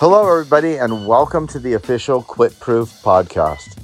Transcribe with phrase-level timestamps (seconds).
[0.00, 3.76] Hello, everybody, and welcome to the official QuitProof podcast.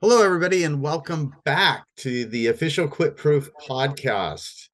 [0.01, 4.69] Hello, everybody, and welcome back to the official QuitProof podcast,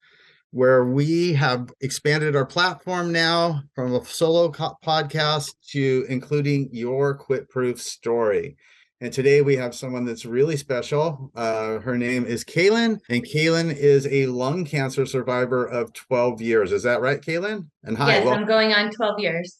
[0.52, 7.20] where we have expanded our platform now from a solo co- podcast to including your
[7.20, 8.56] QuitProof story.
[9.04, 11.30] And today we have someone that's really special.
[11.36, 16.72] Uh, her name is Kaylynn, and Kaylynn is a lung cancer survivor of 12 years.
[16.72, 17.68] Is that right, Kaylynn?
[17.84, 18.14] And hi.
[18.14, 19.58] Yes, well, I'm going on 12 years.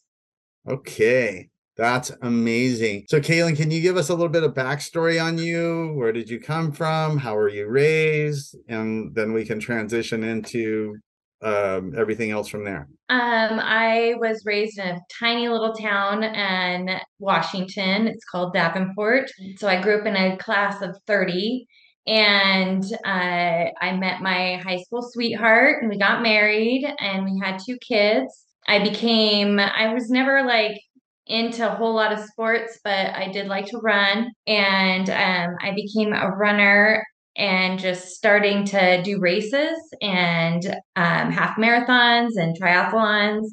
[0.66, 1.50] Okay.
[1.76, 3.04] That's amazing.
[3.10, 5.92] So, Kaylynn, can you give us a little bit of backstory on you?
[5.94, 7.18] Where did you come from?
[7.18, 8.56] How were you raised?
[8.68, 10.96] And then we can transition into
[11.44, 12.88] um, everything else from there?
[13.10, 18.08] Um, I was raised in a tiny little town in Washington.
[18.08, 19.30] It's called Davenport.
[19.58, 21.66] So I grew up in a class of 30
[22.06, 27.60] and uh, I met my high school sweetheart and we got married and we had
[27.64, 28.46] two kids.
[28.66, 30.80] I became, I was never like
[31.26, 35.72] into a whole lot of sports, but I did like to run and um, I
[35.74, 37.04] became a runner
[37.36, 40.64] and just starting to do races and
[40.96, 43.46] um, half marathons and triathlons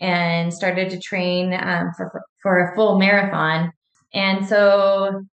[0.00, 3.72] and started to train um, for, for a full marathon.
[4.12, 5.24] And so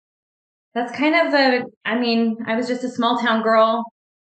[0.73, 3.83] that's kind of the, I mean, I was just a small town girl.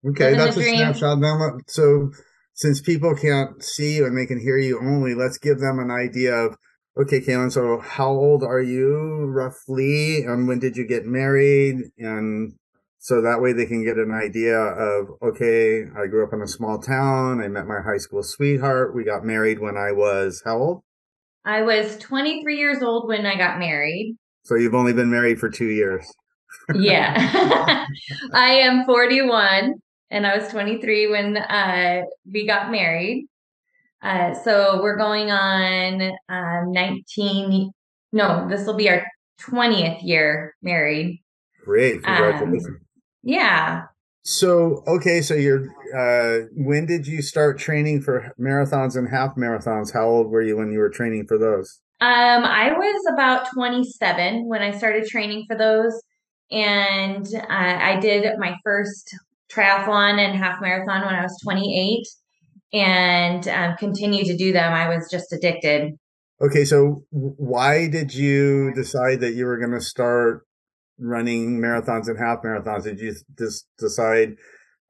[0.09, 1.19] Okay, that's a snapshot.
[1.19, 2.11] Now, so
[2.55, 5.91] since people can't see you and they can hear you only, let's give them an
[5.91, 6.57] idea of
[6.99, 7.53] Okay, Kaylynn.
[7.53, 11.77] So, how old are you roughly, and when did you get married?
[11.99, 12.55] And
[13.07, 16.49] so that way they can get an idea of okay i grew up in a
[16.49, 17.41] small town.
[17.41, 18.97] I met my high school sweetheart.
[18.97, 20.83] We got married when i was how old?
[21.45, 24.17] I was 23 years old when i got married.
[24.45, 26.05] So you've only been married for two years.
[26.75, 27.87] Yeah.
[28.35, 29.75] I am 41
[30.11, 32.03] and i was 23 when uh,
[32.33, 33.29] we got married.
[34.03, 37.71] Uh, so we're going on um, 19
[38.13, 39.07] no this will be our
[39.43, 41.23] 20th year married.
[41.65, 41.97] Great.
[41.97, 42.67] Um, congratulations.
[42.67, 42.86] um,
[43.27, 43.83] yeah.
[44.23, 49.93] So okay, so you're uh when did you start training for marathons and half marathons?
[49.93, 51.81] How old were you when you were training for those?
[52.01, 56.01] Um I was about 27 when I started training for those
[56.51, 59.15] and uh, I did my first
[59.51, 62.07] triathlon and half marathon when I was 28
[62.73, 64.73] and um, continued to do them.
[64.73, 65.95] I was just addicted.
[66.41, 70.47] Okay, so why did you decide that you were going to start
[70.99, 72.85] running marathons and half marathons?
[72.85, 74.37] Did you just decide,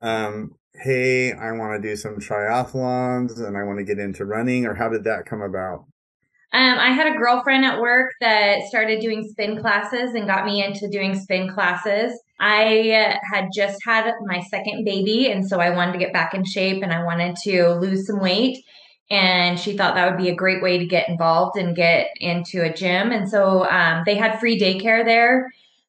[0.02, 4.66] um, hey, I want to do some triathlons and I want to get into running,
[4.66, 5.84] or how did that come about?
[6.52, 10.64] Um, I had a girlfriend at work that started doing spin classes and got me
[10.64, 12.18] into doing spin classes.
[12.38, 16.44] I had just had my second baby, and so I wanted to get back in
[16.44, 18.64] shape and I wanted to lose some weight.
[19.10, 22.62] And she thought that would be a great way to get involved and get into
[22.62, 23.12] a gym.
[23.12, 25.48] And so um, they had free daycare there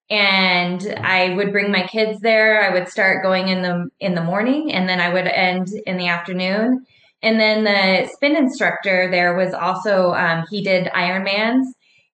[0.09, 2.63] and I would bring my kids there.
[2.63, 5.97] I would start going in the in the morning and then I would end in
[5.97, 6.85] the afternoon.
[7.21, 11.65] And then the spin instructor there was also um, he did Ironmans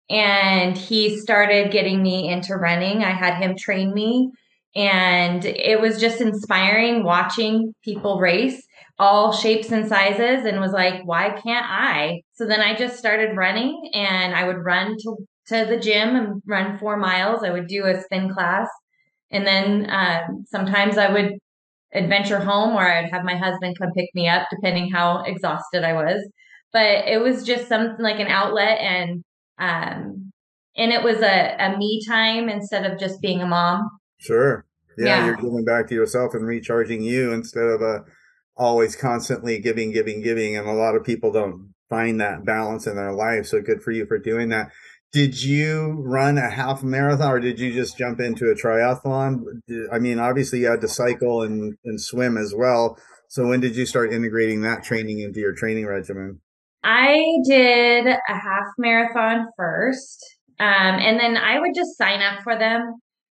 [0.10, 3.04] and he started getting me into running.
[3.04, 4.32] I had him train me
[4.76, 8.66] and it was just inspiring watching people race
[9.00, 13.36] all shapes and sizes and was like why can't i so then i just started
[13.36, 15.16] running and i would run to
[15.54, 17.44] to the gym and run four miles.
[17.44, 18.68] I would do a spin class.
[19.32, 21.38] And then uh, sometimes I would
[21.94, 25.94] adventure home or I'd have my husband come pick me up, depending how exhausted I
[25.94, 26.28] was.
[26.72, 29.24] But it was just something like an outlet and
[29.60, 30.32] um
[30.76, 33.88] and it was a, a me time instead of just being a mom.
[34.18, 34.66] Sure.
[34.98, 38.00] Yeah, yeah, you're giving back to yourself and recharging you instead of a uh,
[38.56, 40.56] always constantly giving, giving, giving.
[40.56, 43.48] And a lot of people don't find that balance in their life.
[43.48, 44.72] So good for you for doing that
[45.14, 49.44] did you run a half marathon or did you just jump into a triathlon?
[49.92, 52.98] I mean, obviously you had to cycle and, and swim as well.
[53.30, 56.42] So when did you start integrating that training into your training regimen?
[56.84, 60.20] I did a half marathon first.
[60.60, 62.96] Um, and then I would just sign up for them.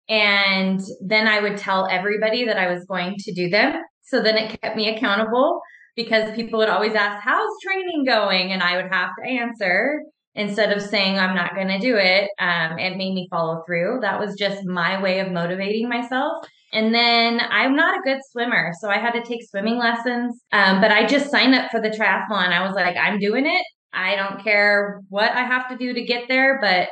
[0.08, 3.74] And then I would tell everybody that I was going to do them.
[4.02, 5.60] So then it kept me accountable
[5.96, 8.52] because people would always ask, How's training going?
[8.52, 10.02] And I would have to answer
[10.34, 13.98] instead of saying I'm not going to do it, um, it made me follow through.
[14.00, 16.46] That was just my way of motivating myself.
[16.72, 20.40] And then I'm not a good swimmer, so I had to take swimming lessons.
[20.50, 22.48] Um, but I just signed up for the triathlon.
[22.48, 23.64] I was like, I'm doing it.
[23.92, 26.88] I don't care what I have to do to get there, but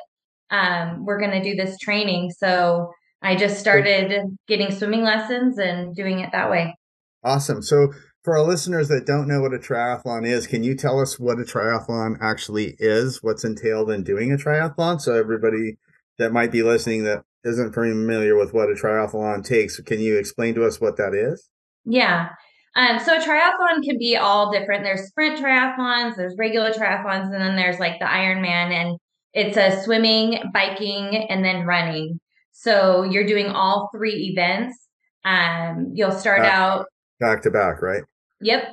[0.56, 2.30] um, we're going to do this training.
[2.30, 2.92] So
[3.22, 6.76] I just started getting swimming lessons and doing it that way.
[7.24, 7.62] Awesome.
[7.62, 7.88] So
[8.22, 11.40] for our listeners that don't know what a triathlon is, can you tell us what
[11.40, 13.22] a triathlon actually is?
[13.22, 15.00] What's entailed in doing a triathlon?
[15.00, 15.76] So everybody
[16.18, 20.54] that might be listening that isn't familiar with what a triathlon takes, can you explain
[20.54, 21.48] to us what that is?
[21.84, 22.28] Yeah.
[22.76, 24.84] Um, so a triathlon can be all different.
[24.84, 28.98] There's sprint triathlons, there's regular triathlons, and then there's like the Ironman, and
[29.34, 32.20] it's a swimming, biking, and then running.
[32.52, 34.78] So you're doing all three events.
[35.24, 36.86] Um, you'll start back, out
[37.20, 38.02] back to back, right?
[38.42, 38.64] Yep.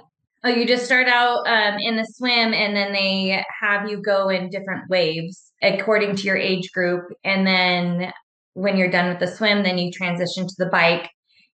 [0.43, 4.29] Oh, you just start out um, in the swim, and then they have you go
[4.29, 8.13] in different waves according to your age group, and then
[8.53, 11.09] when you're done with the swim, then you transition to the bike,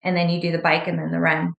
[0.03, 1.53] and then you do the bike and then the run.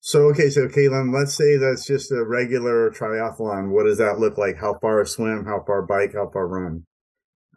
[0.00, 3.70] So okay, so Kaylynn, let's say that's just a regular triathlon.
[3.70, 4.58] What does that look like?
[4.58, 5.44] How far swim?
[5.46, 6.12] How far bike?
[6.12, 6.84] How far run?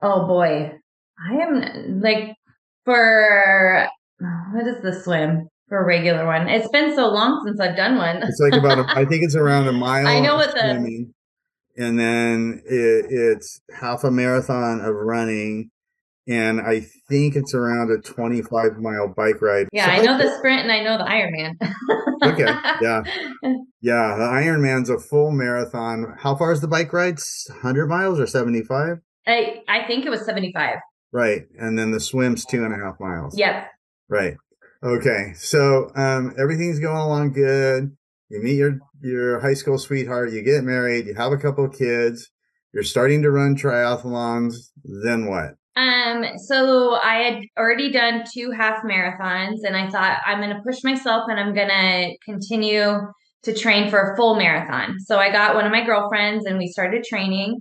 [0.01, 0.71] Oh boy,
[1.19, 2.35] I am like
[2.85, 3.89] for
[4.53, 5.49] what is the swim?
[5.68, 6.48] For a regular one.
[6.48, 8.18] It's been so long since I've done one.
[8.24, 10.08] it's like about, a, I think it's around a mile.
[10.08, 11.08] I know what the.
[11.80, 15.69] And then it, it's half a marathon of running.
[16.28, 19.68] And I think it's around a 25 mile bike ride.
[19.72, 21.54] Yeah, so I know the sprint and I know the Ironman.
[22.34, 22.54] okay.
[22.81, 23.04] Yeah.
[23.80, 24.16] Yeah.
[24.18, 26.16] The Ironman's a full marathon.
[26.19, 27.19] How far is the bike ride?
[27.48, 28.98] 100 miles or 75?
[29.28, 30.78] I, I think it was 75.
[31.14, 31.44] Right.
[31.58, 33.38] And then the swim's two and a half miles.
[33.38, 33.68] Yep.
[34.10, 34.36] Right.
[34.88, 37.92] Okay, so um, everything's going along good.
[38.30, 40.31] You meet your your high school sweetheart.
[40.31, 41.07] You get married.
[41.07, 42.31] You have a couple of kids.
[42.74, 44.56] You're starting to run triathlons.
[45.04, 45.56] Then what?
[45.75, 50.63] Um, so I had already done two half marathons, and I thought I'm going to
[50.66, 52.98] push myself, and I'm going to continue
[53.44, 55.00] to train for a full marathon.
[55.00, 57.60] So I got one of my girlfriends, and we started training.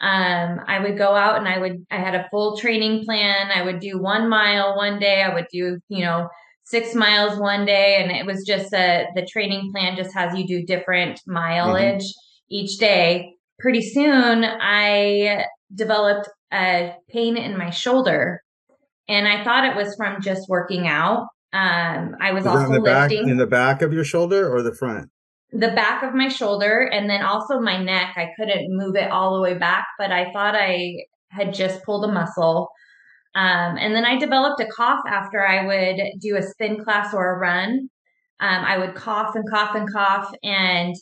[0.00, 3.50] Um, I would go out and I would I had a full training plan.
[3.50, 5.22] I would do one mile one day.
[5.22, 6.28] I would do you know
[6.70, 10.46] six miles one day and it was just a the training plan just has you
[10.46, 12.54] do different mileage mm-hmm.
[12.54, 13.34] each day.
[13.58, 15.44] Pretty soon i
[15.74, 18.40] developed a pain in my shoulder
[19.08, 21.26] and i thought it was from just working out.
[21.52, 24.74] Um, i was, also in lifting back, in the back of your shoulder or the
[24.74, 25.10] front?
[25.52, 28.14] The back of my shoulder and then also my neck.
[28.16, 30.94] I couldn't move it all the way back but i thought i
[31.30, 32.70] had just pulled a muscle
[33.34, 37.34] um, and then I developed a cough after I would do a spin class or
[37.34, 37.88] a run.
[38.40, 40.32] Um, I would cough and cough and cough.
[40.42, 40.96] And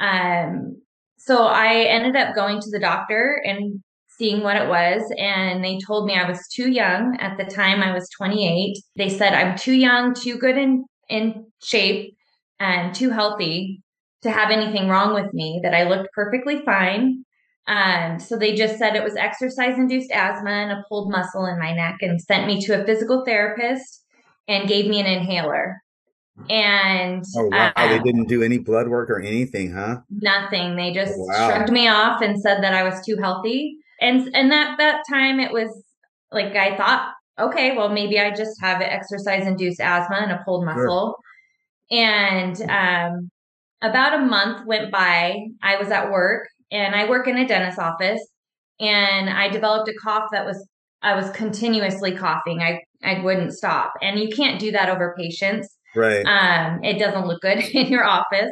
[0.00, 0.82] um,
[1.18, 5.02] so I ended up going to the doctor and seeing what it was.
[5.18, 7.16] And they told me I was too young.
[7.20, 8.76] At the time, I was 28.
[8.96, 12.16] They said I'm too young, too good in, in shape,
[12.58, 13.82] and too healthy
[14.22, 17.24] to have anything wrong with me, that I looked perfectly fine.
[17.68, 21.58] Um, so they just said it was exercise induced asthma and a pulled muscle in
[21.58, 24.04] my neck and sent me to a physical therapist
[24.48, 25.80] and gave me an inhaler.
[26.48, 27.72] And oh, wow.
[27.76, 29.98] Uh, they didn't do any blood work or anything, huh?
[30.10, 30.76] Nothing.
[30.76, 31.48] They just oh, wow.
[31.48, 33.76] shrugged me off and said that I was too healthy.
[34.00, 35.70] And and that that time it was
[36.32, 40.64] like I thought, okay, well maybe I just have exercise induced asthma and a pulled
[40.64, 41.16] muscle.
[41.92, 42.00] Sure.
[42.00, 43.30] And um
[43.82, 45.46] about a month went by.
[45.62, 48.20] I was at work and I work in a dentist office
[48.80, 50.66] and I developed a cough that was
[51.02, 52.60] I was continuously coughing.
[52.60, 53.92] I I wouldn't stop.
[54.02, 55.68] And you can't do that over patients.
[55.94, 56.24] Right.
[56.24, 58.50] Um it doesn't look good in your office.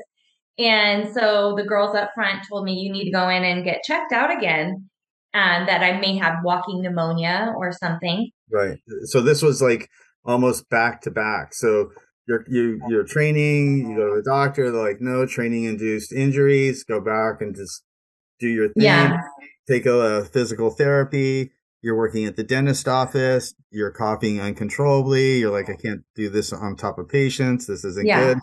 [0.58, 3.82] And so the girls up front told me you need to go in and get
[3.82, 4.88] checked out again.
[5.32, 8.32] Um, that I may have walking pneumonia or something.
[8.50, 8.78] Right.
[9.04, 9.88] So this was like
[10.24, 11.54] almost back to back.
[11.54, 11.92] So
[12.26, 16.82] you're you you're training, you go to the doctor, they're like, no training induced injuries,
[16.82, 17.84] go back and just
[18.40, 19.20] do your thing, yeah.
[19.68, 21.52] take a, a physical therapy.
[21.82, 23.54] You're working at the dentist office.
[23.70, 25.38] You're coughing uncontrollably.
[25.38, 27.66] You're like, I can't do this on top of patients.
[27.66, 28.34] This isn't yeah.
[28.34, 28.38] good.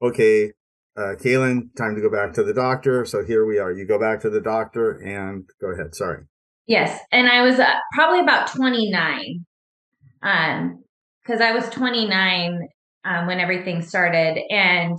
[0.00, 0.52] Okay,
[0.96, 3.04] uh, Kaylynn, time to go back to the doctor.
[3.04, 3.72] So here we are.
[3.72, 5.94] You go back to the doctor and go ahead.
[5.94, 6.24] Sorry.
[6.66, 9.44] Yes, and I was uh, probably about 29,
[10.22, 10.84] um,
[11.22, 12.68] because I was 29
[13.04, 14.98] um, when everything started, and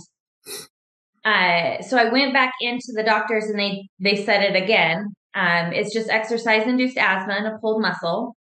[1.24, 5.14] uh, so I went back into the doctors and they they said it again.
[5.34, 8.36] Um, it's just exercise induced asthma and a pulled muscle.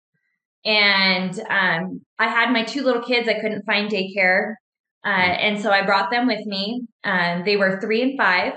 [0.65, 3.29] And um, I had my two little kids.
[3.29, 4.55] I couldn't find daycare,
[5.05, 6.83] uh, and so I brought them with me.
[7.05, 8.55] Um, they were three and five,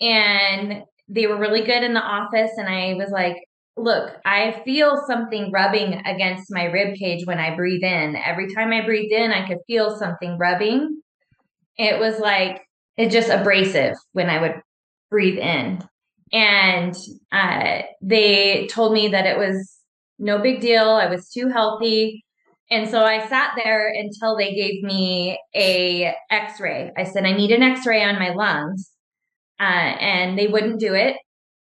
[0.00, 2.52] and they were really good in the office.
[2.56, 3.36] And I was like,
[3.76, 8.16] look, I feel something rubbing against my rib cage when I breathe in.
[8.16, 11.00] Every time I breathed in, I could feel something rubbing.
[11.76, 12.65] It was like
[12.96, 14.60] it just abrasive when I would
[15.10, 15.82] breathe in.
[16.32, 16.94] And
[17.30, 19.76] uh, they told me that it was
[20.18, 20.90] no big deal.
[20.90, 22.24] I was too healthy.
[22.70, 26.90] And so I sat there until they gave me a x-ray.
[26.96, 28.90] I said I need an x-ray on my lungs.
[29.60, 31.16] Uh, and they wouldn't do it.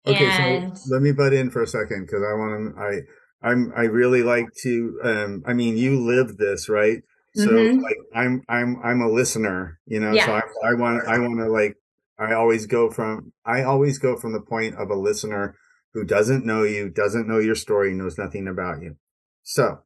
[0.06, 0.78] Okay, and...
[0.78, 2.82] so let me butt in for a second because I want to.
[2.82, 5.00] I I'm I really like to.
[5.04, 7.02] Um, I mean, you live this, right?
[7.36, 7.82] So mm-hmm.
[7.82, 10.12] like, I'm I'm I'm a listener, you know.
[10.12, 10.26] Yeah.
[10.26, 11.76] So I, I want I want to like.
[12.18, 15.56] I always go from I always go from the point of a listener
[15.94, 18.98] who doesn't know you, doesn't know your story, knows nothing about you.
[19.44, 19.80] So,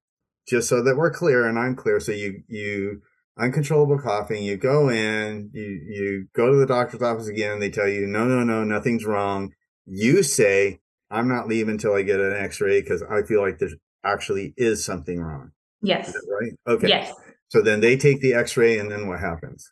[0.47, 3.01] just so that we're clear and I'm clear, so you you
[3.37, 7.87] uncontrollable coughing, you go in, you you go to the doctor's office again, they tell
[7.87, 9.51] you no no no nothing's wrong
[9.85, 10.79] you say,
[11.11, 13.69] I'm not leaving until I get an x ray because I feel like there
[14.03, 15.51] actually is something wrong.
[15.81, 16.13] Yes.
[16.29, 16.53] right?
[16.67, 16.87] Okay.
[16.87, 17.13] Yes.
[17.53, 19.69] So then they take the x ray, and then what happens?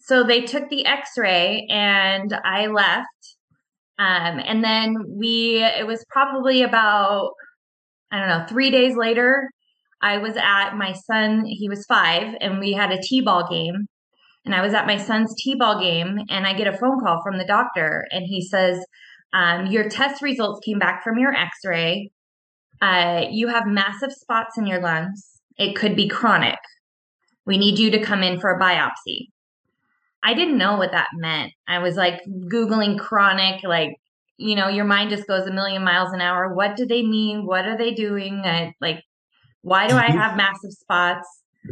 [0.00, 3.06] So they took the x ray, and I left.
[4.00, 7.30] Um, and then we, it was probably about,
[8.10, 9.48] I don't know, three days later,
[10.02, 13.86] I was at my son, he was five, and we had a T ball game.
[14.44, 17.22] And I was at my son's T ball game, and I get a phone call
[17.22, 18.84] from the doctor, and he says,
[19.32, 22.10] um, your test results came back from your x ray.
[22.82, 25.40] Uh, you have massive spots in your lungs.
[25.56, 26.58] It could be chronic.
[27.46, 29.28] We need you to come in for a biopsy.
[30.22, 31.52] I didn't know what that meant.
[31.68, 33.96] I was like Googling chronic, like,
[34.38, 36.54] you know, your mind just goes a million miles an hour.
[36.54, 37.46] What do they mean?
[37.46, 38.40] What are they doing?
[38.44, 39.02] I, like,
[39.60, 41.28] why do I have massive spots?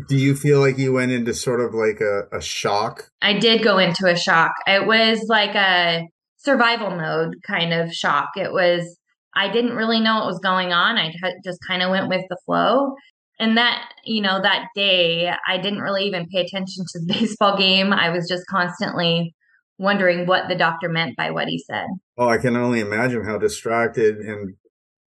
[0.09, 3.11] Do you feel like you went into sort of like a, a shock?
[3.21, 4.53] I did go into a shock.
[4.67, 8.31] It was like a survival mode kind of shock.
[8.37, 8.99] It was,
[9.35, 10.97] I didn't really know what was going on.
[10.97, 11.13] I
[11.45, 12.95] just kind of went with the flow.
[13.39, 17.57] And that, you know, that day, I didn't really even pay attention to the baseball
[17.57, 17.93] game.
[17.93, 19.35] I was just constantly
[19.79, 21.87] wondering what the doctor meant by what he said.
[22.17, 24.55] Oh, I can only imagine how distracted and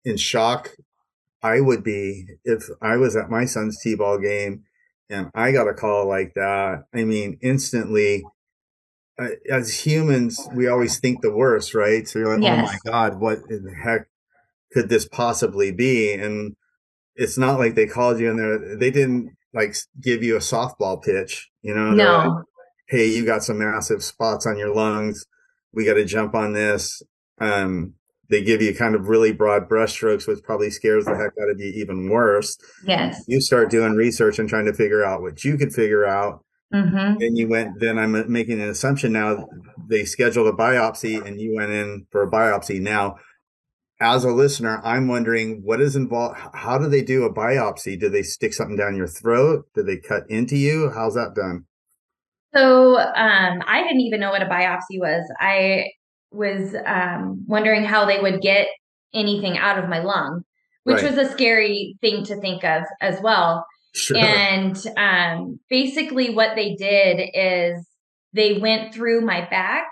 [0.06, 0.72] in shock
[1.44, 4.64] I would be if I was at my son's T-ball game
[5.10, 6.84] and I got a call like that.
[6.94, 8.24] I mean, instantly
[9.50, 12.08] as humans, we always think the worst, right?
[12.08, 12.60] So you're like, yes.
[12.60, 14.08] oh my God, what in the heck
[14.72, 16.14] could this possibly be?
[16.14, 16.56] And
[17.16, 21.02] it's not like they called you and they they didn't like give you a softball
[21.02, 21.92] pitch, you know?
[21.92, 22.18] No.
[22.18, 22.46] Like,
[22.88, 25.26] hey, you got some massive spots on your lungs.
[25.74, 27.02] We got to jump on this.
[27.40, 27.94] Um,
[28.30, 31.60] they give you kind of really broad brushstrokes, which probably scares the heck out of
[31.60, 32.58] you even worse.
[32.86, 33.24] Yes.
[33.28, 37.22] You start doing research and trying to figure out what you could figure out Mm-hmm.
[37.22, 39.48] And you went, then I'm making an assumption now
[39.90, 42.80] they scheduled a biopsy and you went in for a biopsy.
[42.80, 43.18] Now,
[44.02, 46.40] as a listener, I'm wondering what is involved.
[46.54, 48.00] How do they do a biopsy?
[48.00, 49.66] Do they stick something down your throat?
[49.76, 50.90] Do they cut into you?
[50.94, 51.66] How's that done?
[52.54, 55.24] So um, I didn't even know what a biopsy was.
[55.40, 55.86] I
[56.32, 58.68] was um, wondering how they would get
[59.14, 60.44] anything out of my lung,
[60.84, 61.16] which right.
[61.16, 63.66] was a scary thing to think of as well.
[63.94, 64.18] Sure.
[64.18, 67.86] And um, basically, what they did is
[68.34, 69.88] they went through my back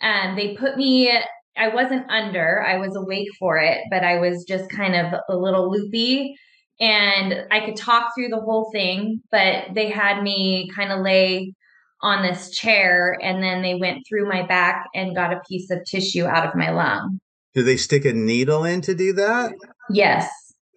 [0.00, 1.10] and they put me,
[1.56, 5.36] I wasn't under, I was awake for it, but I was just kind of a
[5.36, 6.34] little loopy.
[6.80, 11.54] And I could talk through the whole thing, but they had me kind of lay
[12.02, 15.78] on this chair and then they went through my back and got a piece of
[15.84, 17.20] tissue out of my lung.
[17.54, 19.52] Do they stick a needle in to do that?
[19.88, 20.28] Yes.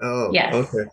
[0.02, 0.54] Oh, yes.
[0.54, 0.90] Okay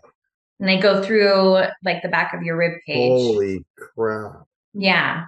[0.59, 3.09] and they go through like the back of your rib cage.
[3.09, 4.45] Holy crap.
[4.73, 5.25] Yeah.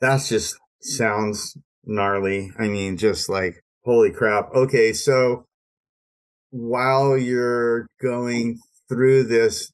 [0.00, 2.52] That just sounds gnarly.
[2.58, 4.50] I mean, just like, holy crap.
[4.54, 5.44] Okay, so
[6.50, 9.70] while you're going through this,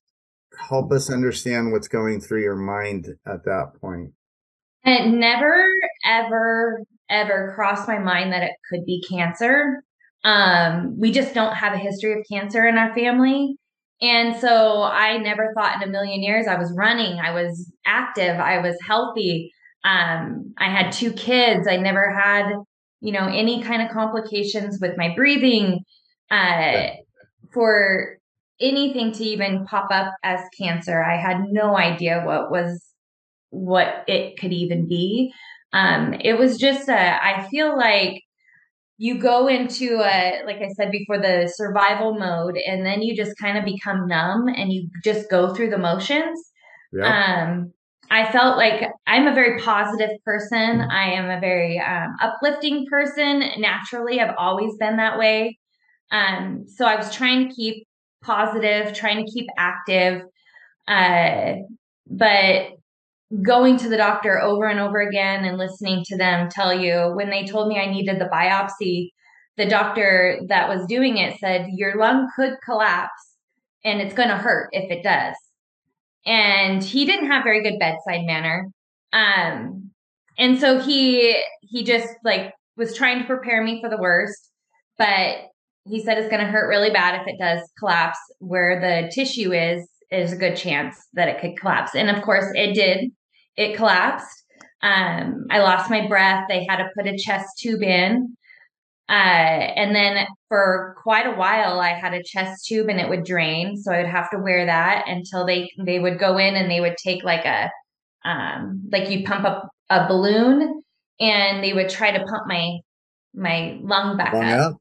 [0.68, 4.12] help us understand what's going through your mind at that point.
[4.84, 5.66] it never,
[6.06, 9.82] ever, ever crossed my mind that it could be cancer.
[10.24, 13.56] Um, we just don't have a history of cancer in our family.
[14.02, 18.38] And so I never thought in a million years I was running, I was active,
[18.38, 19.52] I was healthy.
[19.84, 21.66] Um, I had two kids.
[21.66, 22.52] I never had,
[23.00, 25.80] you know, any kind of complications with my breathing.
[26.30, 26.90] Uh,
[27.52, 28.18] for
[28.60, 32.84] anything to even pop up as cancer, I had no idea what was
[33.50, 35.32] what it could even be.
[35.72, 38.22] Um, it was just a, I feel like
[39.00, 43.32] you go into a like i said before the survival mode and then you just
[43.38, 46.50] kind of become numb and you just go through the motions
[46.92, 47.46] yeah.
[47.48, 47.72] um
[48.10, 50.80] I felt like I'm a very positive person.
[50.80, 53.44] I am a very um, uplifting person.
[53.58, 55.58] Naturally, I've always been that way.
[56.10, 57.86] Um, so I was trying to keep
[58.22, 60.22] positive, trying to keep active.
[60.88, 61.54] Uh,
[62.08, 62.72] but
[63.42, 67.30] going to the doctor over and over again and listening to them tell you when
[67.30, 69.10] they told me I needed the biopsy,
[69.56, 73.36] the doctor that was doing it said, Your lung could collapse
[73.84, 75.36] and it's going to hurt if it does.
[76.26, 78.68] And he didn't have very good bedside manner.
[79.12, 79.90] Um,
[80.38, 84.50] and so he he just like was trying to prepare me for the worst,
[84.96, 85.38] but
[85.86, 89.52] he said it's going to hurt really bad if it does collapse where the tissue
[89.52, 91.94] is is a good chance that it could collapse.
[91.94, 93.10] And of course it did
[93.56, 94.44] it collapsed.
[94.82, 96.44] Um, I lost my breath.
[96.48, 98.36] They had to put a chest tube in.
[99.10, 103.24] Uh, and then for quite a while, I had a chest tube and it would
[103.24, 103.76] drain.
[103.76, 106.80] So I would have to wear that until they, they would go in and they
[106.80, 107.70] would take like a,
[108.24, 110.82] um, like you pump up a balloon
[111.18, 112.78] and they would try to pump my,
[113.34, 114.76] my lung back lung up.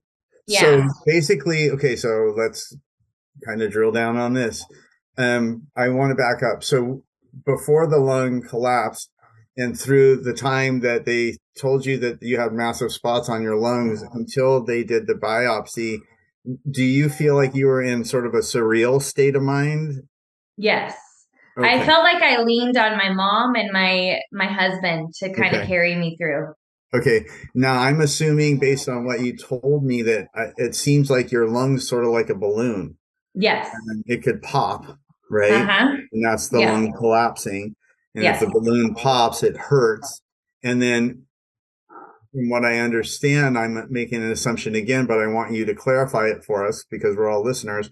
[0.48, 0.60] Yeah.
[0.60, 2.76] So basically, okay, so let's
[3.48, 4.64] kind of drill down on this.
[5.18, 6.64] Um, I want to back up.
[6.64, 7.04] So
[7.46, 9.10] before the lung collapsed
[9.58, 13.58] and through the time that they told you that you had massive spots on your
[13.58, 15.98] lungs until they did the biopsy,
[16.70, 20.04] do you feel like you were in sort of a surreal state of mind?
[20.58, 20.96] Yes.
[21.58, 21.68] Okay.
[21.68, 25.62] I felt like I leaned on my mom and my my husband to kind okay.
[25.62, 26.54] of carry me through.
[26.94, 27.26] Okay.
[27.54, 31.50] Now I'm assuming based on what you told me that uh, it seems like your
[31.50, 32.98] lungs sort of like a balloon.
[33.36, 33.70] Yes.
[33.88, 34.98] And it could pop
[35.30, 35.52] right?
[35.52, 35.98] Uh-huh.
[36.12, 36.72] And that's the yeah.
[36.72, 37.76] lung collapsing.
[38.16, 38.42] And yes.
[38.42, 40.22] if the balloon pops, it hurts.
[40.64, 41.26] And then,
[42.32, 46.28] from what I understand, I'm making an assumption again, but I want you to clarify
[46.28, 47.90] it for us because we're all listeners.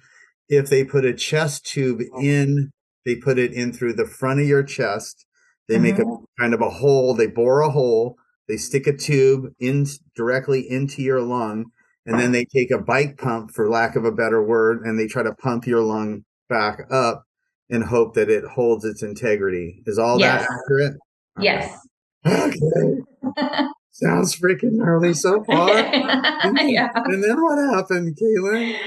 [0.49, 2.71] If they put a chest tube in,
[3.05, 5.25] they put it in through the front of your chest.
[5.67, 5.83] They mm-hmm.
[5.83, 6.23] make a mm-hmm.
[6.39, 7.13] kind of a hole.
[7.13, 8.15] They bore a hole.
[8.47, 11.65] They stick a tube in directly into your lung,
[12.05, 15.07] and then they take a bike pump, for lack of a better word, and they
[15.07, 17.25] try to pump your lung back up
[17.69, 19.83] and hope that it holds its integrity.
[19.85, 20.47] Is all yes.
[20.47, 20.93] that accurate?
[21.37, 21.43] Okay.
[21.43, 21.77] Yes.
[22.25, 23.67] Okay.
[23.97, 25.71] Sounds freaking gnarly so far.
[25.71, 26.89] and, yeah.
[26.93, 28.77] and then what happened, Kaylynn?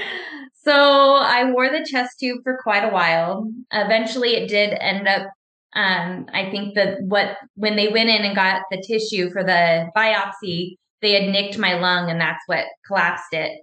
[0.63, 3.51] So I wore the chest tube for quite a while.
[3.73, 5.27] Eventually, it did end up.
[5.73, 9.89] Um, I think that what when they went in and got the tissue for the
[9.95, 13.59] biopsy, they had nicked my lung, and that's what collapsed it.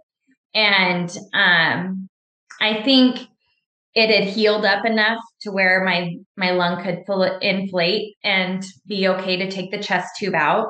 [0.54, 2.08] And um,
[2.60, 3.20] I think
[3.94, 9.08] it had healed up enough to where my my lung could full inflate and be
[9.08, 10.66] okay to take the chest tube out.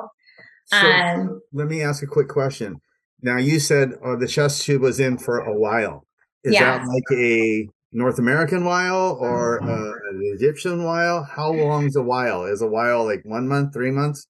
[0.71, 2.79] So um, let me ask a quick question.
[3.21, 6.05] Now you said uh, the chest tube was in for a while.
[6.43, 6.77] Is yeah.
[6.77, 11.23] that like a North American while or uh, an Egyptian while?
[11.23, 12.45] How long is a while?
[12.45, 14.27] Is a while like one month, three months?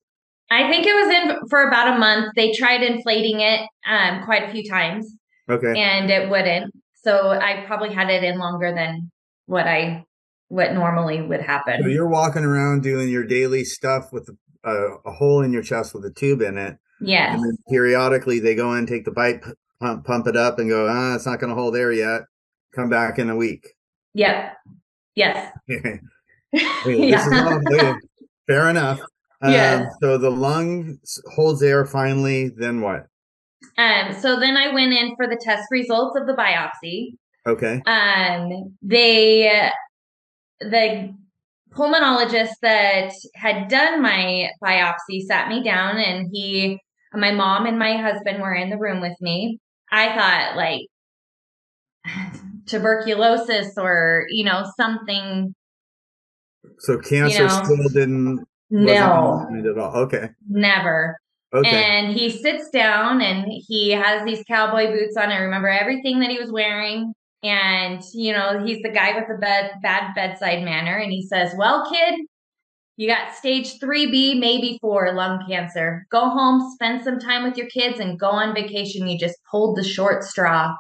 [0.49, 2.33] I think it was in for about a month.
[2.35, 5.13] They tried inflating it um, quite a few times.
[5.49, 5.79] Okay.
[5.79, 6.73] And it wouldn't.
[7.03, 9.11] So I probably had it in longer than
[9.45, 10.05] what I
[10.47, 11.81] what normally would happen.
[11.83, 14.29] So you're walking around doing your daily stuff with
[14.63, 16.77] a, a hole in your chest with a tube in it.
[17.01, 17.33] Yeah.
[17.33, 19.43] And then periodically they go in, take the pipe,
[19.79, 22.23] pump, pump it up, and go, ah, it's not going to hold air yet.
[22.75, 23.67] Come back in a week.
[24.13, 24.53] Yep.
[25.15, 25.53] Yes.
[25.67, 27.95] Wait, yeah.
[28.47, 28.99] fair enough.
[29.41, 30.99] Um, So the lung
[31.33, 32.49] holds air finally.
[32.49, 33.07] Then what?
[33.77, 37.17] Um, so then I went in for the test results of the biopsy.
[37.47, 37.81] Okay.
[37.85, 39.69] Um, they,
[40.59, 41.13] the
[41.73, 46.79] pulmonologist that had done my biopsy sat me down and he,
[47.13, 49.59] my mom and my husband were in the room with me.
[49.91, 50.87] I thought like
[52.65, 55.53] tuberculosis or, you know, something.
[56.79, 58.45] So cancer you know, still didn't.
[58.69, 59.47] No.
[59.57, 59.95] At all.
[60.03, 60.29] Okay.
[60.47, 61.17] Never.
[61.53, 61.69] Okay.
[61.69, 65.29] And he sits down and he has these cowboy boots on.
[65.29, 67.13] I remember everything that he was wearing.
[67.41, 70.97] And, you know, he's the guy with the bed, bad bedside manner.
[70.97, 72.21] And he says, Well, kid,
[72.97, 76.05] you got stage 3B, maybe four lung cancer.
[76.11, 79.07] Go home, spend some time with your kids, and go on vacation.
[79.07, 80.73] You just pulled the short straw.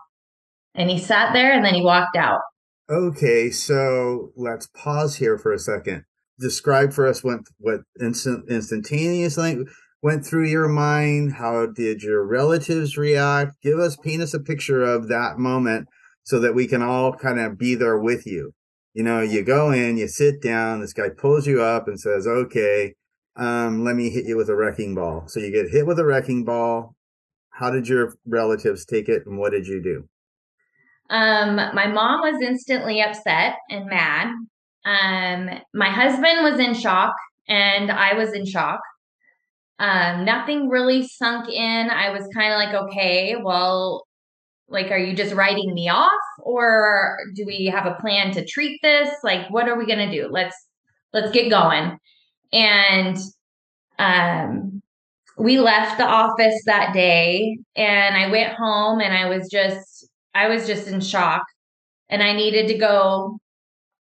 [0.75, 2.41] And he sat there and then he walked out.
[2.89, 6.03] Okay, so let's pause here for a second.
[6.39, 9.59] Describe for us what what instant instantaneously
[10.01, 11.33] went through your mind?
[11.33, 13.61] How did your relatives react?
[13.61, 15.87] Give us, paint us a picture of that moment
[16.29, 18.51] so that we can all kind of be there with you.
[18.93, 22.27] You know, you go in, you sit down, this guy pulls you up and says,
[22.27, 22.93] okay,
[23.35, 25.23] um, let me hit you with a wrecking ball.
[25.25, 26.93] So you get hit with a wrecking ball.
[27.49, 30.07] How did your relatives take it and what did you do?
[31.09, 34.27] Um, my mom was instantly upset and mad.
[34.85, 37.15] Um, my husband was in shock
[37.47, 38.81] and I was in shock.
[39.79, 41.89] Um, nothing really sunk in.
[41.89, 44.05] I was kind of like, okay, well,
[44.69, 48.79] like, are you just writing me off or do we have a plan to treat
[48.81, 49.09] this?
[49.23, 50.27] Like, what are we going to do?
[50.29, 50.55] Let's,
[51.13, 51.97] let's get going.
[52.53, 53.17] And,
[53.97, 54.81] um,
[55.37, 60.49] we left the office that day and I went home and I was just, I
[60.49, 61.43] was just in shock
[62.09, 63.39] and I needed to go,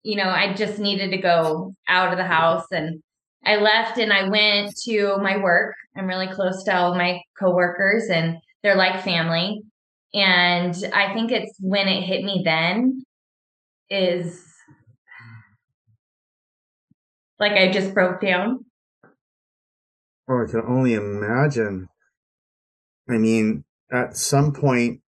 [0.04, 3.02] you know, I just needed to go out of the house and
[3.46, 5.76] I left and I went to my work.
[5.96, 9.62] I'm really close to all my coworkers and they're like family.
[10.14, 13.04] And I think it's when it hit me then
[13.90, 14.44] is
[17.40, 18.66] like I just broke down.
[20.30, 21.88] Oh, I can only imagine.
[23.10, 25.02] I mean, at some point,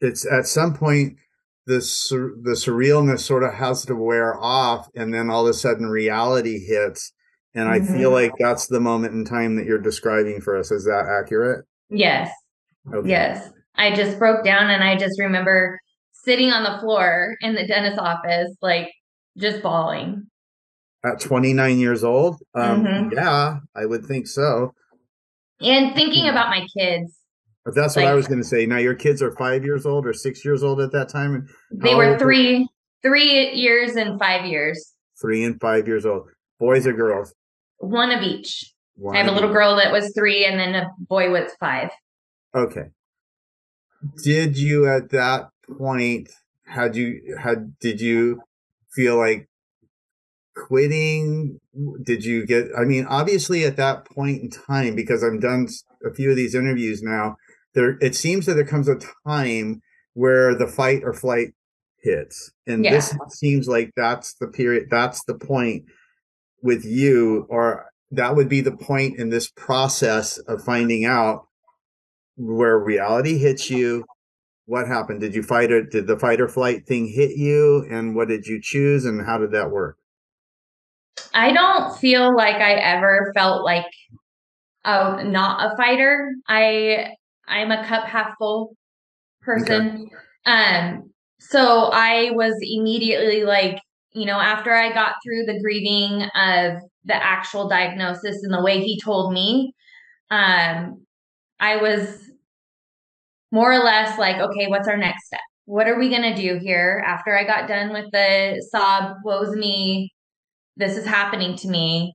[0.00, 1.18] it's at some point
[1.66, 5.54] the sur- the surrealness sort of has to wear off, and then all of a
[5.54, 7.12] sudden reality hits.
[7.54, 7.94] And I mm-hmm.
[7.94, 10.70] feel like that's the moment in time that you're describing for us.
[10.70, 11.66] Is that accurate?
[11.90, 12.30] Yes.
[12.92, 13.08] Okay.
[13.08, 13.50] Yes.
[13.76, 15.80] I just broke down, and I just remember
[16.12, 18.92] sitting on the floor in the dentist office, like
[19.38, 20.26] just bawling.
[21.04, 22.40] At 29 years old?
[22.54, 23.08] Um, mm-hmm.
[23.14, 24.72] Yeah, I would think so.
[25.60, 27.22] And thinking about my kids
[27.64, 28.66] but that's what like, I was going to say.
[28.66, 31.48] Now your kids are five years old or six years old at that time.
[31.70, 32.68] They were three,
[33.02, 34.92] three years and five years.
[35.20, 36.28] Three and five years old.
[36.58, 37.32] Boys or girls?
[37.78, 38.72] One of each.
[38.96, 41.90] One I have a little girl that was three, and then a boy was five.
[42.54, 42.86] Okay.
[44.22, 46.30] Did you at that point
[46.66, 48.42] had you had did you
[48.92, 49.48] feel like
[50.56, 51.60] quitting?
[52.02, 52.68] Did you get?
[52.76, 55.68] I mean, obviously at that point in time, because I've done
[56.04, 57.36] a few of these interviews now
[57.74, 59.82] there it seems that there comes a time
[60.14, 61.54] where the fight or flight
[62.02, 62.92] hits and yeah.
[62.92, 65.84] this seems like that's the period that's the point
[66.62, 71.46] with you or that would be the point in this process of finding out
[72.36, 74.04] where reality hits you
[74.66, 75.20] what happened?
[75.20, 75.90] Did you fight it?
[75.90, 77.86] Did the fight or flight thing hit you?
[77.90, 79.04] And what did you choose?
[79.04, 79.98] And how did that work?
[81.34, 83.86] I don't feel like i ever felt like
[84.84, 86.32] oh not a fighter.
[86.48, 87.08] I
[87.46, 88.76] I'm a cup half full
[89.42, 90.06] person.
[90.06, 90.10] Okay.
[90.46, 93.80] Um, so I was immediately like,
[94.12, 98.80] you know, after I got through the grieving of the actual diagnosis and the way
[98.80, 99.74] he told me,
[100.30, 101.04] um,
[101.62, 102.20] I was
[103.50, 105.40] more or less like, okay, what's our next step?
[105.64, 107.02] What are we going to do here?
[107.06, 110.12] After I got done with the sob, woes me,
[110.76, 112.14] this is happening to me.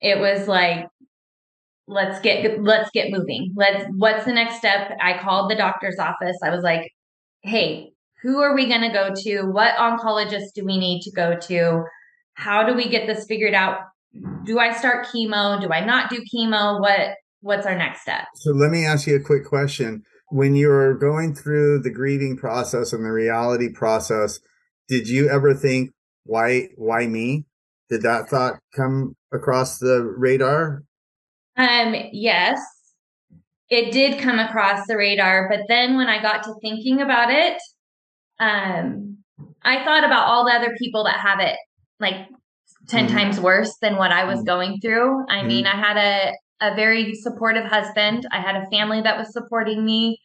[0.00, 0.86] It was like,
[1.86, 3.52] let's get let's get moving.
[3.56, 4.90] Let's what's the next step?
[5.00, 6.36] I called the doctor's office.
[6.42, 6.90] I was like
[7.42, 7.90] hey
[8.22, 9.42] who are we going to go to?
[9.42, 11.84] What oncologist do we need to go to?
[12.32, 13.80] How do we get this figured out?
[14.44, 15.60] Do i start chemo?
[15.60, 16.80] Do i not do chemo?
[16.80, 17.10] What
[17.44, 21.34] what's our next step so let me ask you a quick question when you're going
[21.34, 24.40] through the grieving process and the reality process
[24.88, 25.90] did you ever think
[26.24, 27.44] why why me
[27.88, 30.82] did that thought come across the radar
[31.56, 32.60] um, yes,
[33.68, 37.60] it did come across the radar, but then when I got to thinking about it,
[38.40, 39.18] um,
[39.62, 41.56] I thought about all the other people that have it
[42.00, 42.28] like
[42.88, 43.16] 10 mm-hmm.
[43.16, 44.46] times worse than what I was mm-hmm.
[44.46, 45.24] going through.
[45.28, 45.48] I mm-hmm.
[45.48, 46.32] mean, I had a,
[46.72, 48.26] a very supportive husband.
[48.32, 50.18] I had a family that was supporting me.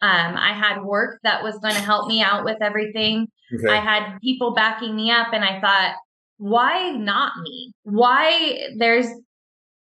[0.00, 3.28] Um, I had work that was going to help me out with everything.
[3.54, 3.68] Okay.
[3.68, 5.94] I had people backing me up, and I thought,
[6.38, 7.72] why not me?
[7.84, 9.06] Why there's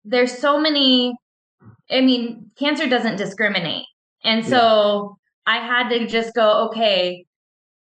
[0.04, 1.14] there's so many
[1.90, 3.84] I mean, cancer doesn't discriminate.
[4.24, 5.54] And so yeah.
[5.54, 7.24] I had to just go, okay,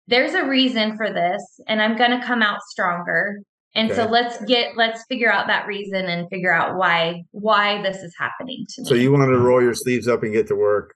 [0.09, 3.39] there's a reason for this and I'm going to come out stronger.
[3.77, 4.03] And okay.
[4.03, 8.15] so let's get let's figure out that reason and figure out why why this is
[8.19, 8.89] happening to me.
[8.89, 10.95] So you wanted to roll your sleeves up and get to work.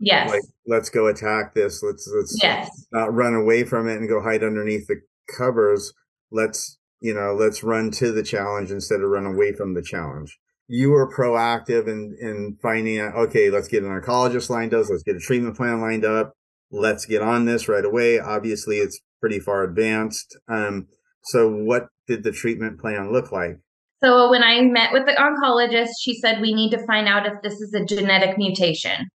[0.00, 0.30] Yes.
[0.30, 1.82] Like let's go attack this.
[1.82, 2.86] Let's let's yes.
[2.92, 5.02] not run away from it and go hide underneath the
[5.36, 5.92] covers.
[6.32, 10.38] Let's, you know, let's run to the challenge instead of run away from the challenge
[10.66, 15.02] you were proactive in in finding out okay let's get an oncologist lined up let's
[15.02, 16.32] get a treatment plan lined up
[16.70, 20.86] let's get on this right away obviously it's pretty far advanced um
[21.22, 23.58] so what did the treatment plan look like
[24.02, 27.34] so when i met with the oncologist she said we need to find out if
[27.42, 29.08] this is a genetic mutation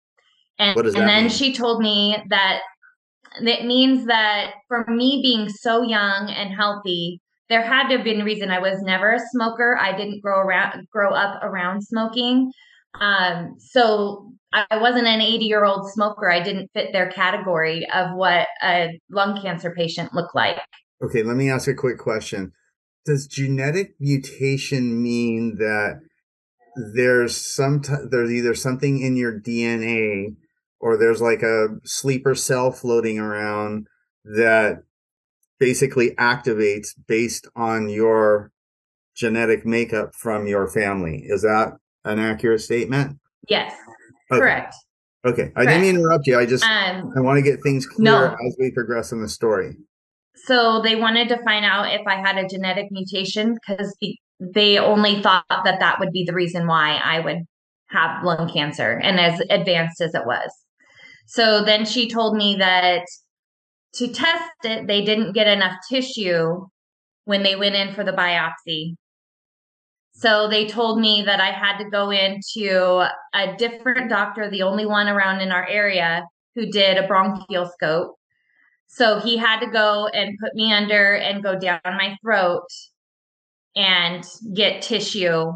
[0.57, 1.29] and, and then mean?
[1.29, 2.61] she told me that
[3.41, 8.21] it means that for me being so young and healthy there had to have been
[8.21, 9.77] a reason I was never a smoker.
[9.77, 12.51] I didn't grow around grow up around smoking.
[13.01, 16.31] Um, so I wasn't an 80 year old smoker.
[16.31, 20.57] I didn't fit their category of what a lung cancer patient looked like.
[21.03, 22.51] Okay, let me ask a quick question.
[23.05, 26.01] Does genetic mutation mean that
[26.93, 30.35] there's some t- there's either something in your DNA
[30.79, 33.87] or there's like a sleeper cell floating around
[34.23, 34.83] that
[35.59, 38.51] basically activates based on your
[39.15, 41.25] genetic makeup from your family.
[41.27, 41.73] Is that
[42.05, 43.17] an accurate statement?
[43.47, 43.73] Yes.
[44.31, 44.39] Okay.
[44.39, 44.75] Correct.
[45.25, 45.51] Okay.
[45.55, 46.39] I didn't interrupt you.
[46.39, 48.35] I just um, I want to get things clear no.
[48.47, 49.75] as we progress in the story.
[50.45, 53.95] So they wanted to find out if I had a genetic mutation because
[54.39, 57.39] they only thought that that would be the reason why I would
[57.89, 60.51] have lung cancer and as advanced as it was.
[61.27, 63.05] So then she told me that
[63.95, 66.67] to test it, they didn't get enough tissue
[67.25, 68.95] when they went in for the biopsy.
[70.13, 74.85] So they told me that I had to go into a different doctor, the only
[74.85, 76.23] one around in our area
[76.55, 78.15] who did a bronchioscope.
[78.91, 82.67] So he had to go and put me under and go down my throat
[83.75, 84.23] and
[84.53, 85.51] get tissue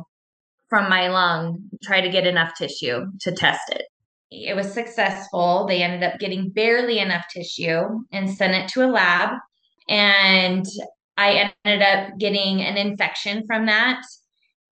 [0.69, 3.85] from my lung, try to get enough tissue to test it.
[4.29, 5.65] It was successful.
[5.67, 9.31] They ended up getting barely enough tissue and sent it to a lab.
[9.89, 10.65] And
[11.17, 14.01] I ended up getting an infection from that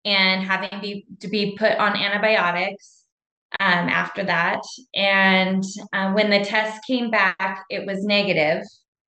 [0.06, 3.01] and having to be put on antibiotics
[3.60, 4.62] um, after that.
[4.96, 8.64] And uh, when the test came back, it was negative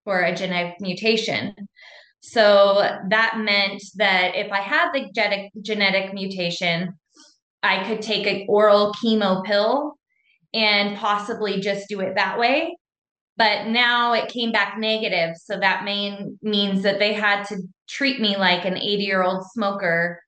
[0.04, 1.54] for a genetic mutation.
[2.22, 6.94] So that meant that if I had the genetic, genetic mutation,
[7.64, 9.98] I could take an oral chemo pill
[10.54, 12.76] and possibly just do it that way.
[13.38, 15.36] But now it came back negative.
[15.38, 19.44] So that main means that they had to treat me like an 80 year old
[19.52, 20.22] smoker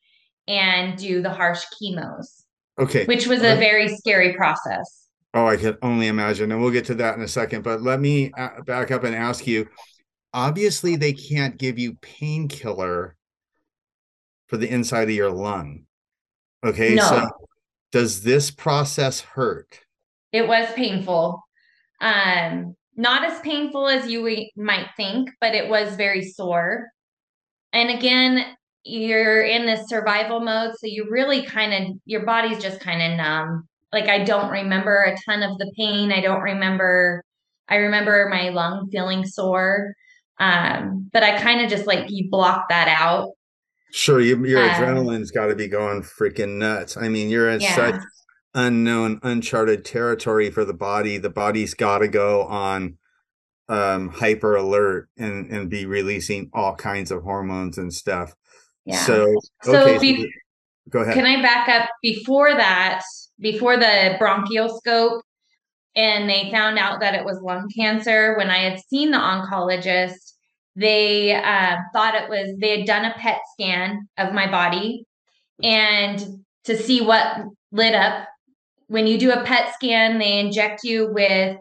[0.47, 2.42] and do the harsh chemos.
[2.79, 3.05] Okay.
[3.05, 5.09] Which was a very scary process.
[5.33, 6.51] Oh, I can only imagine.
[6.51, 7.63] And we'll get to that in a second.
[7.63, 9.67] But let me uh, back up and ask you
[10.33, 13.15] obviously, they can't give you painkiller
[14.47, 15.85] for the inside of your lung.
[16.65, 16.95] Okay.
[16.95, 17.03] No.
[17.03, 17.29] So
[17.91, 19.79] does this process hurt?
[20.31, 21.43] It was painful.
[22.01, 26.89] Um, not as painful as you might think, but it was very sore.
[27.71, 28.45] And again,
[28.83, 30.73] you're in this survival mode.
[30.77, 33.67] So you really kind of, your body's just kind of numb.
[33.91, 36.11] Like I don't remember a ton of the pain.
[36.11, 37.23] I don't remember,
[37.69, 39.93] I remember my lung feeling sore.
[40.39, 43.29] Um, but I kind of just like you block that out.
[43.91, 46.97] Sure, you, your um, adrenaline's got to be going freaking nuts.
[46.97, 47.75] I mean, you're in yeah.
[47.75, 48.01] such
[48.55, 51.17] unknown, uncharted territory for the body.
[51.17, 52.97] The body's got to go on
[53.69, 58.33] um hyper alert and and be releasing all kinds of hormones and stuff
[58.85, 59.05] yeah.
[59.05, 60.31] So, okay, so be-
[60.89, 61.13] go ahead.
[61.13, 63.01] Can I back up before that?
[63.39, 65.21] Before the bronchioscope,
[65.95, 68.37] and they found out that it was lung cancer.
[68.37, 70.33] When I had seen the oncologist,
[70.75, 75.05] they uh, thought it was they had done a PET scan of my body,
[75.61, 77.37] and to see what
[77.71, 78.27] lit up.
[78.87, 81.57] When you do a PET scan, they inject you with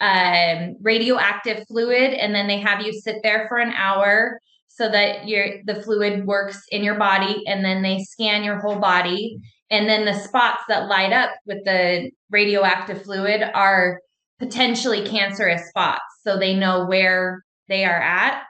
[0.00, 4.40] um, radioactive fluid, and then they have you sit there for an hour
[4.76, 8.78] so that your the fluid works in your body and then they scan your whole
[8.78, 9.38] body.
[9.70, 14.00] And then the spots that light up with the radioactive fluid are
[14.38, 18.42] potentially cancerous spots so they know where they are at.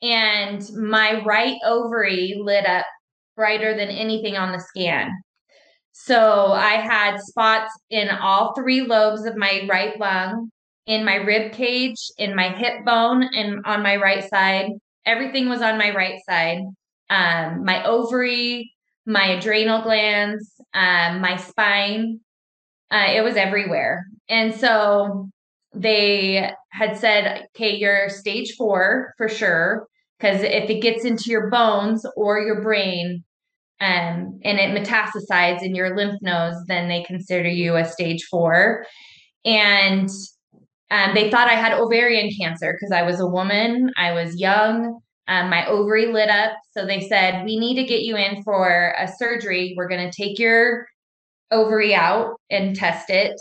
[0.00, 2.86] And my right ovary lit up
[3.36, 5.10] brighter than anything on the scan.
[5.92, 10.50] So i had spots in all three lobes of my right lung
[10.86, 14.70] in my rib cage in my hip bone and on my right side
[15.04, 16.62] everything was on my right side.
[17.10, 18.72] Um, my ovary,
[19.06, 22.20] my adrenal glands, um, my spine.
[22.90, 24.04] Uh, it was everywhere.
[24.28, 25.28] And so
[25.74, 29.86] they had said, okay, you're stage four for sure.
[30.18, 33.24] Because if it gets into your bones or your brain
[33.80, 38.86] um, and it metastasizes in your lymph nodes, then they consider you a stage four.
[39.44, 40.08] And
[40.92, 45.00] um, they thought I had ovarian cancer because I was a woman, I was young,
[45.26, 46.52] um, my ovary lit up.
[46.72, 49.72] So they said, We need to get you in for a surgery.
[49.74, 50.86] We're going to take your
[51.50, 53.40] ovary out and test it.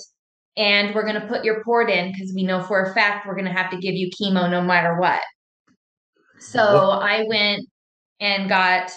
[0.56, 3.36] And we're going to put your port in because we know for a fact we're
[3.36, 5.22] going to have to give you chemo no matter what.
[6.40, 7.68] So I went
[8.22, 8.92] and got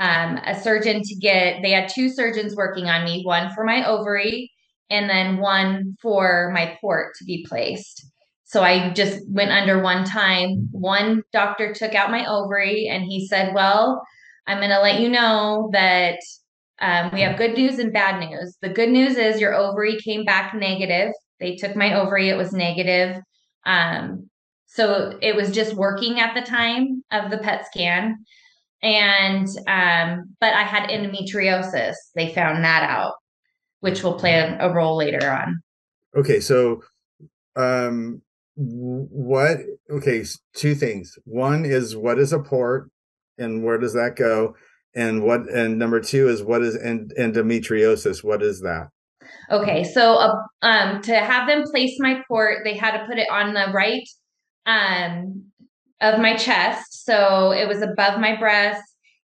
[0.00, 3.86] um, a surgeon to get, they had two surgeons working on me, one for my
[3.86, 4.50] ovary
[4.90, 8.06] and then one for my port to be placed.
[8.44, 10.68] So I just went under one time.
[10.72, 14.02] One doctor took out my ovary and he said, Well,
[14.46, 16.18] I'm going to let you know that
[16.80, 18.56] um, we have good news and bad news.
[18.60, 21.12] The good news is your ovary came back negative.
[21.38, 23.22] They took my ovary, it was negative.
[23.66, 24.28] Um,
[24.66, 28.24] So it was just working at the time of the PET scan.
[28.82, 31.94] And, um, but I had endometriosis.
[32.14, 33.14] They found that out,
[33.80, 35.60] which will play a, a role later on.
[36.16, 36.40] Okay.
[36.40, 36.82] So,
[37.56, 38.22] um,
[38.56, 39.58] what,
[39.90, 41.18] okay, two things.
[41.24, 42.90] One is what is a port
[43.38, 44.54] and where does that go?
[44.94, 48.22] And what, and number two is what is end, endometriosis?
[48.24, 48.88] What is that?
[49.50, 53.28] Okay, so uh, um, to have them place my port, they had to put it
[53.30, 54.08] on the right
[54.66, 55.44] um,
[56.00, 57.04] of my chest.
[57.04, 58.82] So it was above my breast,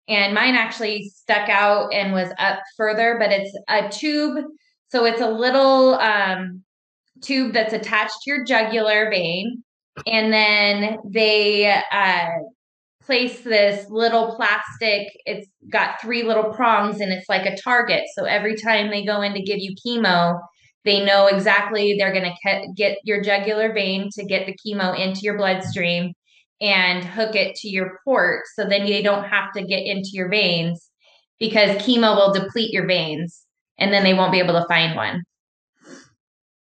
[0.07, 4.43] and mine actually stuck out and was up further, but it's a tube.
[4.89, 6.63] So it's a little um,
[7.21, 9.63] tube that's attached to your jugular vein.
[10.05, 12.29] And then they uh,
[13.03, 18.03] place this little plastic, it's got three little prongs and it's like a target.
[18.15, 20.39] So every time they go in to give you chemo,
[20.83, 25.21] they know exactly they're going to get your jugular vein to get the chemo into
[25.21, 26.13] your bloodstream
[26.61, 28.43] and hook it to your port.
[28.55, 30.89] So then you don't have to get into your veins
[31.39, 33.45] because chemo will deplete your veins
[33.77, 35.23] and then they won't be able to find one.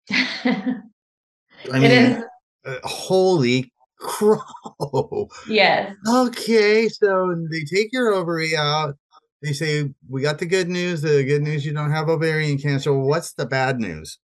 [0.11, 2.23] I mean, it is.
[2.65, 5.27] Uh, holy crow.
[5.47, 5.93] Yes.
[6.07, 8.95] Okay, so they take your ovary out.
[9.41, 11.01] They say, We got the good news.
[11.01, 12.93] The good news you don't have ovarian cancer.
[12.93, 14.17] What's the bad news?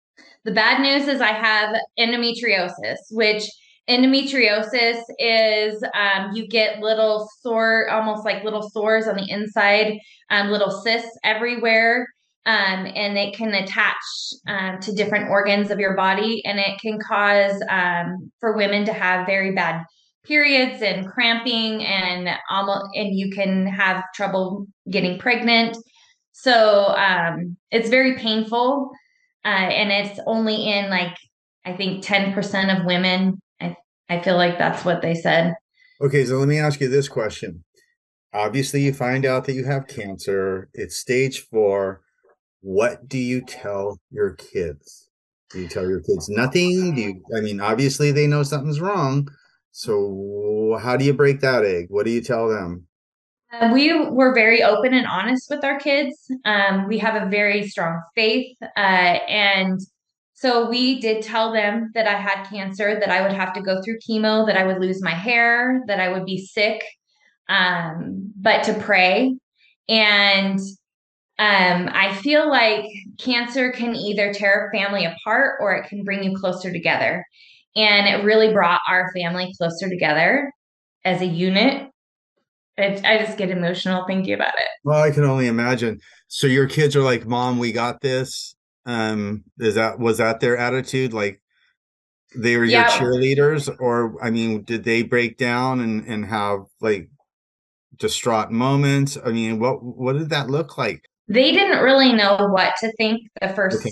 [0.45, 3.45] The bad news is I have endometriosis, which
[3.91, 9.99] endometriosis is um, you get little sore, almost like little sores on the inside,
[10.31, 12.07] um, little cysts everywhere.
[12.47, 13.95] Um, and it can attach
[14.49, 18.95] um, to different organs of your body, and it can cause um, for women to
[18.95, 19.85] have very bad
[20.25, 25.77] periods and cramping, and almost, and you can have trouble getting pregnant.
[26.33, 28.91] So um, it's very painful,
[29.45, 31.15] uh, and it's only in like
[31.67, 33.39] I think ten percent of women.
[34.11, 35.55] I feel like that's what they said.
[36.03, 37.65] Okay, so let me ask you this question.
[38.35, 40.69] Obviously, you find out that you have cancer.
[40.75, 42.03] It's stage four
[42.63, 45.09] what do you tell your kids?
[45.51, 46.95] Do you tell your kids nothing?
[46.95, 49.29] Do you, I mean, obviously they know something's wrong.
[49.73, 51.87] So how do you break that egg?
[51.89, 52.87] What do you tell them?
[53.53, 56.17] Uh, we were very open and honest with our kids.
[56.45, 58.57] Um, we have a very strong faith.
[58.77, 59.81] Uh, and
[60.41, 63.83] so we did tell them that I had cancer, that I would have to go
[63.83, 66.83] through chemo, that I would lose my hair, that I would be sick,
[67.51, 69.37] um, but to pray.
[69.87, 70.59] And
[71.39, 72.87] um, I feel like
[73.19, 77.23] cancer can either tear a family apart or it can bring you closer together.
[77.77, 80.51] And it really brought our family closer together
[81.05, 81.91] as a unit.
[82.79, 84.69] It, I just get emotional thinking about it.
[84.85, 86.01] Well, I can only imagine.
[86.29, 88.55] So your kids are like, "Mom, we got this."
[88.91, 91.13] Um, is that was that their attitude?
[91.13, 91.41] Like
[92.37, 92.83] they were yeah.
[93.01, 97.11] your cheerleaders, or I mean, did they break down and and have like
[97.97, 99.17] distraught moments?
[99.25, 101.03] I mean, what what did that look like?
[101.31, 103.91] they didn't really know what to think the first okay.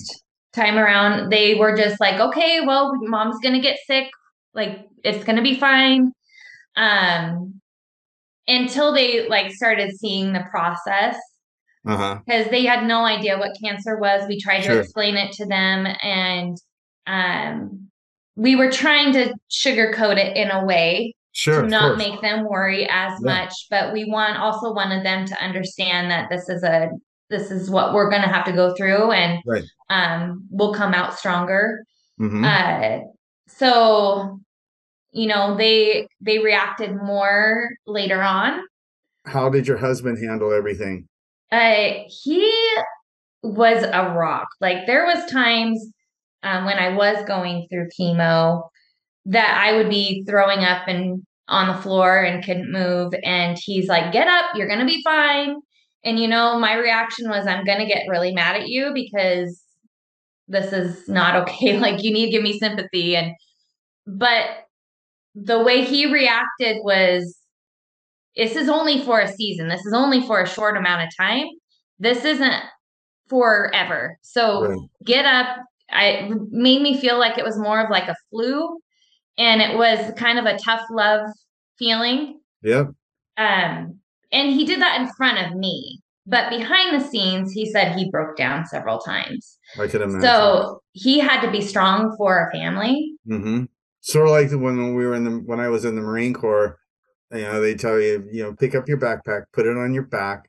[0.53, 1.31] time around.
[1.31, 4.11] They were just like, okay, well, mom's gonna get sick.
[4.55, 6.13] Like it's gonna be fine.
[6.77, 7.61] Um,
[8.49, 11.17] until they like started seeing the process
[11.85, 12.49] because uh-huh.
[12.51, 14.27] they had no idea what cancer was.
[14.29, 14.75] We tried sure.
[14.75, 16.57] to explain it to them, and
[17.07, 17.89] um,
[18.37, 22.89] we were trying to sugarcoat it in a way sure, to not make them worry
[22.91, 23.43] as yeah.
[23.45, 23.53] much.
[23.71, 26.91] But we want also wanted them to understand that this is a
[27.31, 29.65] this is what we're going to have to go through and right.
[29.91, 31.85] um, we'll come out stronger
[32.21, 32.45] mm-hmm.
[32.45, 33.01] uh,
[33.47, 34.41] so
[35.13, 38.61] you know they they reacted more later on
[39.27, 41.07] how did your husband handle everything
[41.53, 42.53] uh, he
[43.43, 45.93] was a rock like there was times
[46.43, 48.69] um, when i was going through chemo
[49.25, 53.89] that i would be throwing up and on the floor and couldn't move and he's
[53.89, 55.57] like get up you're gonna be fine
[56.05, 59.61] and you know, my reaction was, I'm to get really mad at you because
[60.47, 61.79] this is not okay.
[61.81, 63.17] Like, you need to give me sympathy.
[63.17, 63.33] And,
[64.07, 64.47] but
[65.35, 67.37] the way he reacted was,
[68.39, 69.69] this is only for a season.
[69.69, 71.49] This is only for a short amount of time.
[71.99, 72.63] This isn't
[73.29, 74.17] forever.
[74.23, 74.79] So right.
[75.05, 75.59] get up.
[75.91, 78.79] I made me feel like it was more of like a flu
[79.37, 81.27] and it was kind of a tough love
[81.79, 82.41] feeling.
[82.63, 82.89] Yep.
[83.37, 83.99] Um,
[84.31, 86.01] and he did that in front of me.
[86.27, 89.59] But behind the scenes, he said he broke down several times.
[89.81, 90.21] I can imagine.
[90.21, 93.15] So he had to be strong for a family.
[93.27, 93.65] Mm-hmm.
[94.03, 96.79] Sort of like when we were in the when I was in the Marine Corps.
[97.33, 100.05] You know, they tell you, you know, pick up your backpack, put it on your
[100.05, 100.49] back,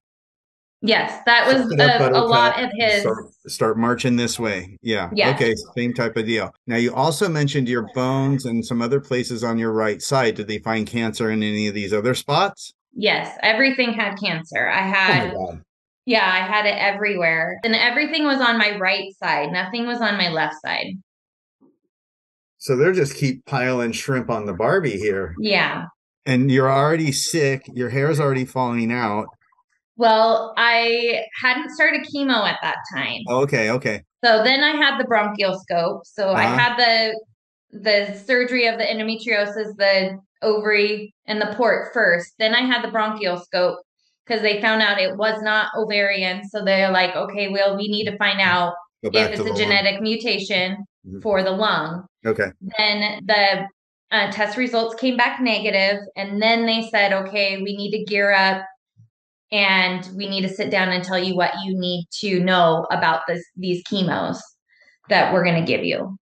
[0.82, 3.02] Yes, that was a, a lot of his.
[3.02, 4.78] Start, start marching this way.
[4.82, 5.10] Yeah.
[5.14, 5.36] Yes.
[5.36, 5.54] Okay.
[5.76, 6.54] Same type of deal.
[6.68, 10.36] Now, you also mentioned your bones and some other places on your right side.
[10.36, 12.72] Did they find cancer in any of these other spots?
[12.94, 14.70] Yes, everything had cancer.
[14.70, 15.62] I Oh had, God.
[16.06, 17.60] yeah, I had it everywhere.
[17.66, 19.52] And everything was on my right side.
[19.52, 20.94] Nothing was on my left side.
[22.58, 25.36] So they're just keep piling shrimp on the Barbie here.
[25.40, 25.86] Yeah.
[26.26, 27.64] And you're already sick.
[27.74, 29.28] Your hair's already falling out.
[29.98, 33.22] Well, I hadn't started chemo at that time.
[33.28, 33.70] Okay.
[33.72, 34.02] Okay.
[34.24, 36.02] So then I had the bronchioscope.
[36.06, 36.58] So I Uh-huh.
[36.58, 37.20] had the
[37.72, 42.34] the surgery of the endometriosis, the ovary and the port first.
[42.40, 43.78] Then I had the bronchioscope
[44.26, 46.48] because they found out it was not ovarian.
[46.50, 49.58] So they're like, okay, well, we need to find out if it's a the lung.
[49.58, 51.22] genetic mutation Mhm.
[51.22, 52.06] for the lung.
[52.26, 52.52] Okay.
[52.80, 53.68] Then the
[54.12, 58.32] uh, test results came back negative, and then they said, okay, we need to gear
[58.32, 58.66] up
[59.52, 63.22] and we need to sit down and tell you what you need to know about
[63.28, 64.40] this these chemos
[65.10, 66.18] that we're going to give you.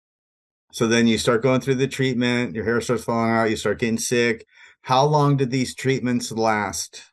[0.71, 3.79] So then you start going through the treatment, your hair starts falling out, you start
[3.79, 4.45] getting sick.
[4.81, 7.03] How long did these treatments last?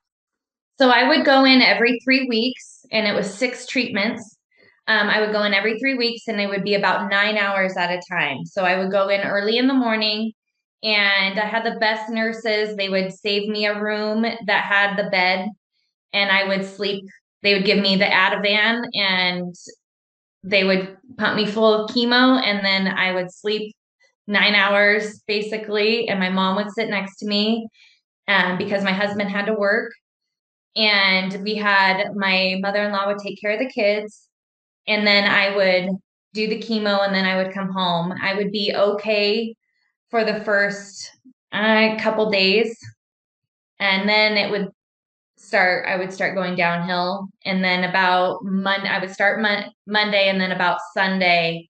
[0.79, 4.37] So I would go in every three weeks, and it was six treatments.
[4.87, 7.77] Um, I would go in every three weeks, and it would be about nine hours
[7.77, 8.45] at a time.
[8.45, 10.33] So I would go in early in the morning,
[10.85, 12.77] and I had the best nurses.
[12.77, 15.49] They would save me a room that had the bed,
[16.13, 17.05] and I would sleep.
[17.43, 19.55] They would give me the Ativan, and
[20.43, 23.75] they would pump me full of chemo, and then I would sleep
[24.27, 27.67] nine hours basically, and my mom would sit next to me
[28.29, 29.93] um, because my husband had to work
[30.77, 34.29] and we had my mother-in-law would take care of the kids
[34.89, 35.91] and then i would
[36.33, 39.55] do the chemo and then i would come home i would be okay
[40.15, 41.11] for the first
[41.51, 42.79] uh, couple days
[43.81, 44.69] and then it would
[45.37, 50.29] start i would start going downhill and then about monday i would start mon- monday
[50.29, 51.69] and then about sunday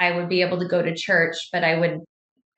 [0.00, 2.00] i would be able to go to church but i would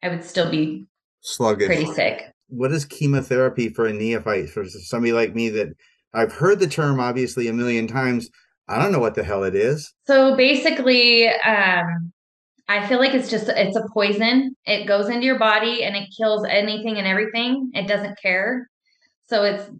[0.02, 0.86] i would still be
[1.20, 1.66] Sluggish.
[1.66, 4.48] pretty sick What is chemotherapy for a neophyte?
[4.48, 5.68] For somebody like me that
[6.14, 8.30] I've heard the term obviously a million times.
[8.66, 9.92] I don't know what the hell it is.
[10.06, 12.11] So basically, um,
[12.72, 14.56] I feel like it's just it's a poison.
[14.64, 17.70] It goes into your body and it kills anything and everything.
[17.74, 18.66] It doesn't care.
[19.28, 19.70] So it's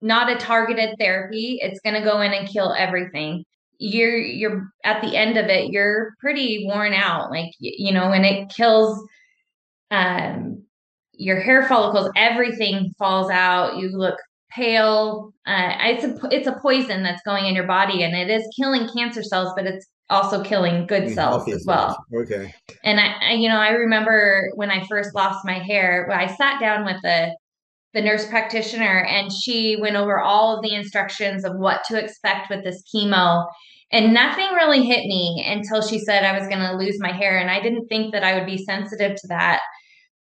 [0.00, 1.58] not a targeted therapy.
[1.60, 3.44] It's going to go in and kill everything.
[3.78, 7.30] You're you're at the end of it, you're pretty worn out.
[7.30, 9.02] Like you know, when it kills
[9.90, 10.62] um
[11.12, 13.78] your hair follicles, everything falls out.
[13.78, 14.16] You look
[14.50, 15.32] pale.
[15.44, 18.88] Uh, it's a it's a poison that's going in your body, and it is killing
[18.96, 21.96] cancer cells, but it's also killing good cells as well.
[22.10, 22.30] cells.
[22.30, 22.54] Okay.
[22.84, 26.60] And I, I, you know, I remember when I first lost my hair, I sat
[26.60, 27.34] down with the
[27.94, 32.50] the nurse practitioner, and she went over all of the instructions of what to expect
[32.50, 33.46] with this chemo.
[33.90, 37.38] And nothing really hit me until she said I was going to lose my hair,
[37.38, 39.60] and I didn't think that I would be sensitive to that.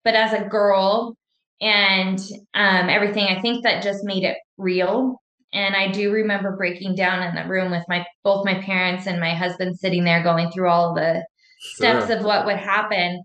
[0.05, 1.17] But as a girl
[1.59, 2.17] and
[2.53, 5.21] um, everything, I think that just made it real.
[5.55, 9.19] And I do remember breaking down in the room with my both my parents and
[9.19, 11.25] my husband sitting there going through all the
[11.59, 12.17] steps Sure.
[12.17, 13.23] of what would happen.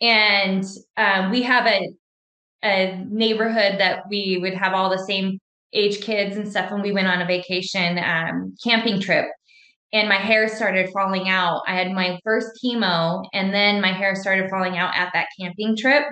[0.00, 0.64] And
[0.96, 1.90] um, we have a
[2.64, 5.40] a neighborhood that we would have all the same
[5.72, 9.26] age kids and stuff when we went on a vacation um, camping trip.
[9.94, 11.62] And my hair started falling out.
[11.66, 15.76] I had my first chemo, and then my hair started falling out at that camping
[15.76, 16.04] trip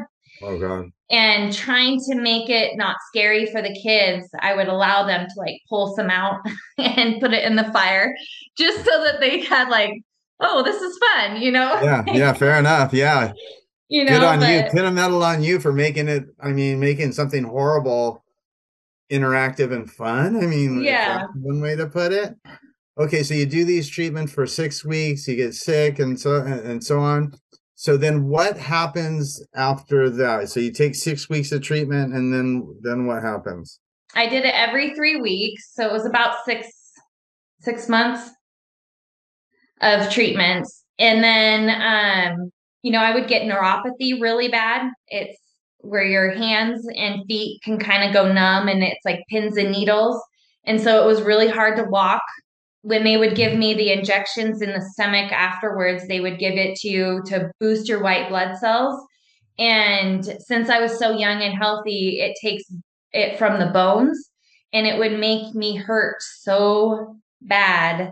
[0.43, 0.87] Oh god.
[1.11, 5.35] and trying to make it not scary for the kids i would allow them to
[5.37, 6.41] like pull some out
[6.79, 8.15] and put it in the fire
[8.57, 9.93] just so that they had like
[10.41, 12.05] oh this is fun you know Yeah.
[12.07, 12.33] Yeah.
[12.33, 12.93] Fair enough.
[12.95, 13.33] Yeah.
[13.89, 14.63] you know Good on you.
[14.63, 16.25] but- Pin a medal on you for making it.
[16.41, 18.25] I mean, making something horrible
[19.11, 20.37] interactive and fun.
[20.37, 21.27] I mean, Yeah.
[21.35, 22.35] one way to put it.
[22.99, 25.27] Okay, so you do these treatments for six weeks.
[25.27, 27.33] You get sick, and so and so on.
[27.81, 30.51] So then, what happens after that?
[30.51, 33.81] So you take six weeks of treatment, and then then what happens?
[34.15, 36.69] i did it every three weeks so it was about six
[37.61, 38.31] six months
[39.81, 42.51] of treatments and then um
[42.83, 45.39] you know i would get neuropathy really bad it's
[45.79, 49.71] where your hands and feet can kind of go numb and it's like pins and
[49.71, 50.21] needles
[50.65, 52.23] and so it was really hard to walk
[52.83, 56.77] when they would give me the injections in the stomach afterwards they would give it
[56.77, 59.01] to you to boost your white blood cells
[59.59, 62.65] and since i was so young and healthy it takes
[63.13, 64.31] it from the bones
[64.73, 68.11] and it would make me hurt so bad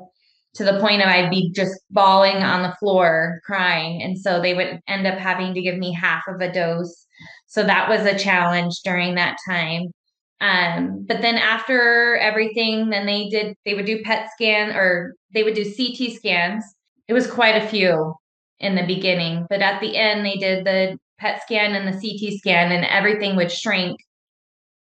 [0.54, 4.02] to the point of I'd be just bawling on the floor crying.
[4.02, 7.06] And so they would end up having to give me half of a dose.
[7.46, 9.92] So that was a challenge during that time.
[10.40, 15.42] Um, but then after everything, then they did, they would do PET scan or they
[15.42, 16.64] would do CT scans.
[17.08, 18.14] It was quite a few
[18.60, 22.38] in the beginning, but at the end, they did the PET scan and the CT
[22.38, 23.98] scan, and everything would shrink.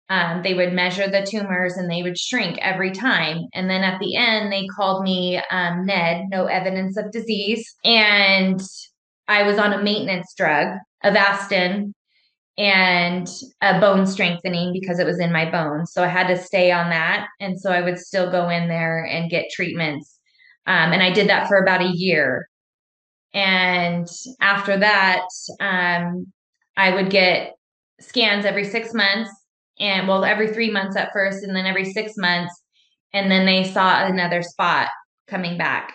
[0.08, 3.44] Um, they would measure the tumors and they would shrink every time.
[3.54, 7.64] And then at the end, they called me um, NED, no evidence of disease.
[7.84, 8.60] And
[9.28, 11.92] I was on a maintenance drug, Avastin,
[12.60, 13.26] and
[13.62, 15.92] a bone strengthening because it was in my bones.
[15.92, 17.26] So I had to stay on that.
[17.40, 20.18] And so I would still go in there and get treatments.
[20.66, 22.50] Um, and I did that for about a year.
[23.32, 24.06] And
[24.42, 25.24] after that,
[25.58, 26.30] um,
[26.76, 27.54] I would get
[27.98, 29.30] scans every six months
[29.78, 32.52] and well, every three months at first, and then every six months.
[33.14, 34.88] And then they saw another spot
[35.28, 35.94] coming back.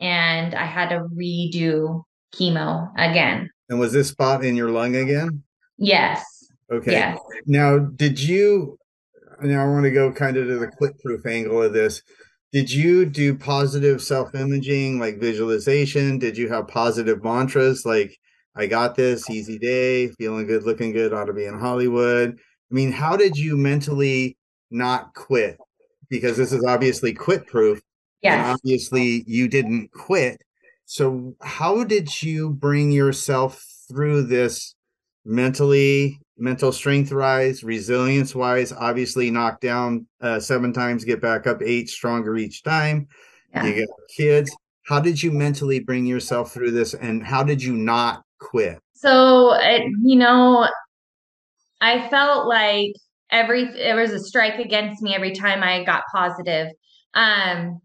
[0.00, 2.02] And I had to redo
[2.34, 3.50] chemo again.
[3.68, 5.42] And was this spot in your lung again?
[5.82, 6.24] Yes.
[6.70, 6.92] Okay.
[6.92, 7.18] Yes.
[7.46, 8.78] Now, did you?
[9.42, 12.02] Now I want to go kind of to the QuitProof angle of this.
[12.52, 16.18] Did you do positive self imaging, like visualization?
[16.18, 18.16] Did you have positive mantras like
[18.54, 22.38] "I got this, easy day, feeling good, looking good, ought to be in Hollywood"?
[22.38, 24.38] I mean, how did you mentally
[24.70, 25.58] not quit?
[26.08, 27.80] Because this is obviously QuitProof.
[28.22, 28.54] Yeah.
[28.54, 30.40] Obviously, you didn't quit.
[30.84, 34.74] So, how did you bring yourself through this
[35.24, 41.62] mentally mental strength rise resilience wise obviously knock down uh, seven times get back up
[41.62, 43.06] eight stronger each time.
[43.52, 43.66] Yeah.
[43.66, 44.56] you get kids.
[44.84, 48.78] How did you mentally bring yourself through this and how did you not quit?
[48.94, 50.68] So it, you know
[51.82, 52.92] i felt like
[53.30, 56.68] every there was a strike against me every time i got positive.
[57.14, 57.80] Um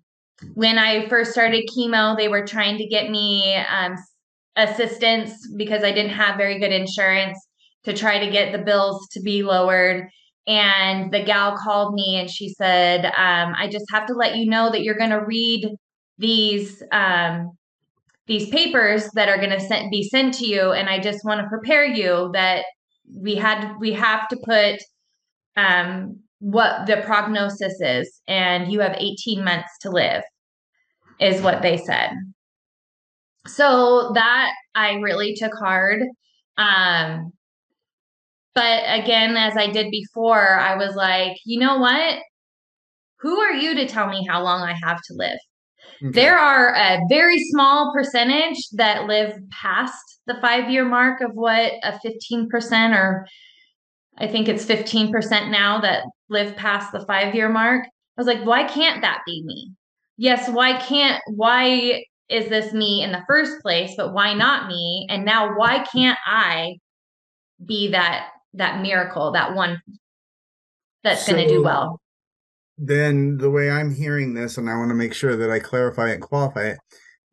[0.54, 3.96] when i first started chemo they were trying to get me um
[4.58, 7.38] assistance because I didn't have very good insurance
[7.84, 10.10] to try to get the bills to be lowered.
[10.48, 14.50] And the gal called me and she said, um, I just have to let you
[14.50, 15.70] know that you're going to read
[16.18, 17.52] these um,
[18.26, 21.48] these papers that are going to be sent to you, and I just want to
[21.48, 22.66] prepare you that
[23.16, 24.82] we had we have to put
[25.56, 30.24] um, what the prognosis is, and you have 18 months to live,
[31.22, 32.12] is what they said
[33.48, 36.04] so that I really took hard.
[36.58, 37.32] Um,
[38.56, 42.20] but again, as I did before, I was like, you know what?
[43.20, 45.40] Who are you to tell me how long I have to live?
[46.04, 46.12] Okay.
[46.12, 51.74] There are a very small percentage that live past the five year mark of what
[51.84, 53.28] a 15% or
[54.18, 57.86] I think it's 15% now that live past the five year mark.
[57.86, 59.72] I was like, why can't that be me?
[60.18, 63.94] Yes, why can't, why is this me in the first place?
[63.96, 65.08] But why not me?
[65.10, 66.76] And now why can't i
[67.66, 69.82] be that that miracle that one
[71.04, 72.02] that's so, going to do well?
[72.80, 76.10] then the way i'm hearing this and i want to make sure that i clarify
[76.10, 76.78] and qualify it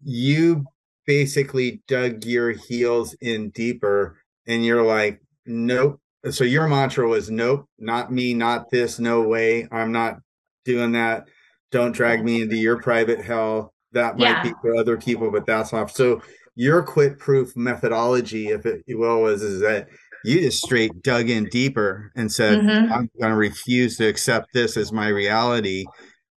[0.02, 0.64] you
[1.06, 6.00] basically dug your heels in deeper and you're like nope.
[6.30, 9.68] So your mantra was nope not me not this no way.
[9.70, 10.16] I'm not
[10.64, 11.28] doing that.
[11.70, 14.42] Don't drag me into your private hell that might yeah.
[14.42, 15.90] be for other people, but that's not.
[15.90, 16.22] So
[16.54, 19.88] your QuitProof methodology, if it you will, is is that
[20.24, 22.92] you just straight dug in deeper and said, mm-hmm.
[22.92, 25.84] I'm going to refuse to accept this as my reality.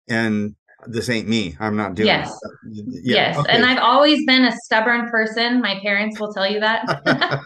[0.08, 1.54] And this ain't me.
[1.60, 2.34] I'm not doing yes.
[2.70, 3.38] Yeah, yes.
[3.38, 3.52] Okay.
[3.52, 5.60] And I've always been a stubborn person.
[5.60, 6.88] My parents will tell you that.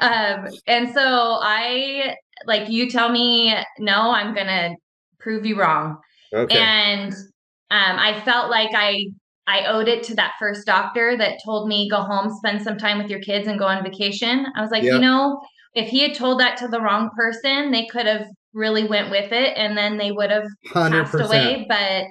[0.00, 2.14] um, and so I
[2.46, 4.76] like you tell me, no, I'm going to
[5.18, 5.98] prove you wrong.
[6.32, 6.56] Okay.
[6.56, 7.12] And
[7.70, 9.06] um, I felt like I
[9.46, 12.98] I owed it to that first doctor that told me go home, spend some time
[12.98, 14.46] with your kids, and go on vacation.
[14.56, 14.94] I was like, yep.
[14.94, 15.40] you know,
[15.74, 19.32] if he had told that to the wrong person, they could have really went with
[19.32, 20.90] it, and then they would have 100%.
[20.90, 21.66] passed away.
[21.68, 22.04] But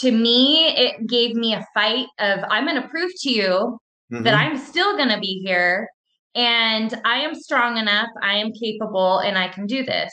[0.00, 3.78] to me, it gave me a fight of I'm going to prove to you
[4.12, 4.22] mm-hmm.
[4.24, 5.88] that I'm still going to be here,
[6.34, 10.10] and I am strong enough, I am capable, and I can do this.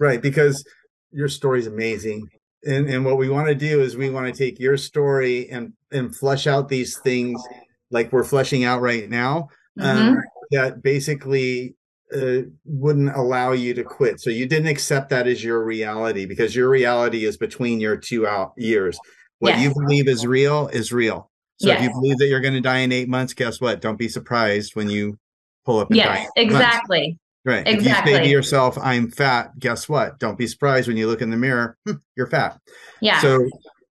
[0.00, 0.64] Right, because
[1.12, 2.28] your story is amazing
[2.66, 5.72] and, and what we want to do is we want to take your story and
[5.96, 7.42] and flesh out these things
[7.90, 9.48] like we're fleshing out right now
[9.80, 10.18] um, mm-hmm.
[10.50, 11.74] that basically
[12.14, 16.54] uh, wouldn't allow you to quit so you didn't accept that as your reality because
[16.54, 18.98] your reality is between your two out years
[19.40, 19.62] what yes.
[19.62, 21.80] you believe is real is real so yes.
[21.80, 24.08] if you believe that you're going to die in eight months guess what don't be
[24.08, 25.18] surprised when you
[25.64, 27.18] pull up and yes exactly.
[27.46, 27.64] Right.
[27.64, 28.10] Exactly.
[28.10, 30.18] If you say to yourself, I'm fat, guess what?
[30.18, 32.58] Don't be surprised when you look in the mirror, hmm, you're fat.
[33.00, 33.20] Yeah.
[33.20, 33.48] So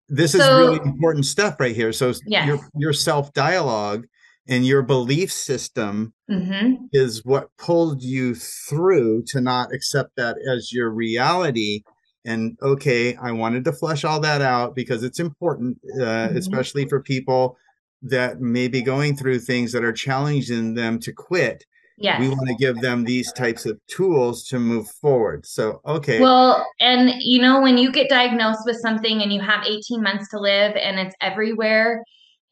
[0.09, 1.92] this is so, really important stuff right here.
[1.92, 2.46] So yes.
[2.46, 4.07] your your self dialogue
[4.48, 6.86] and your belief system Mm-hmm.
[6.92, 11.82] is what pulled you through to not accept that as your reality
[12.24, 16.36] and okay i wanted to flesh all that out because it's important uh, Mhm.
[16.36, 17.59] especially for people
[18.00, 21.64] that may be going through things that are challenging them to quit
[22.03, 22.20] Yes.
[22.20, 26.66] we want to give them these types of tools to move forward so okay Well,
[26.80, 30.38] and you know, when you get diagnosed with something and you have 18 months to
[30.38, 32.03] live and it's everywhere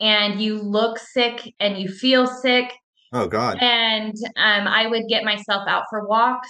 [0.00, 2.72] and you look sick and you feel sick
[3.12, 6.48] oh god and um, I would get myself out for walks.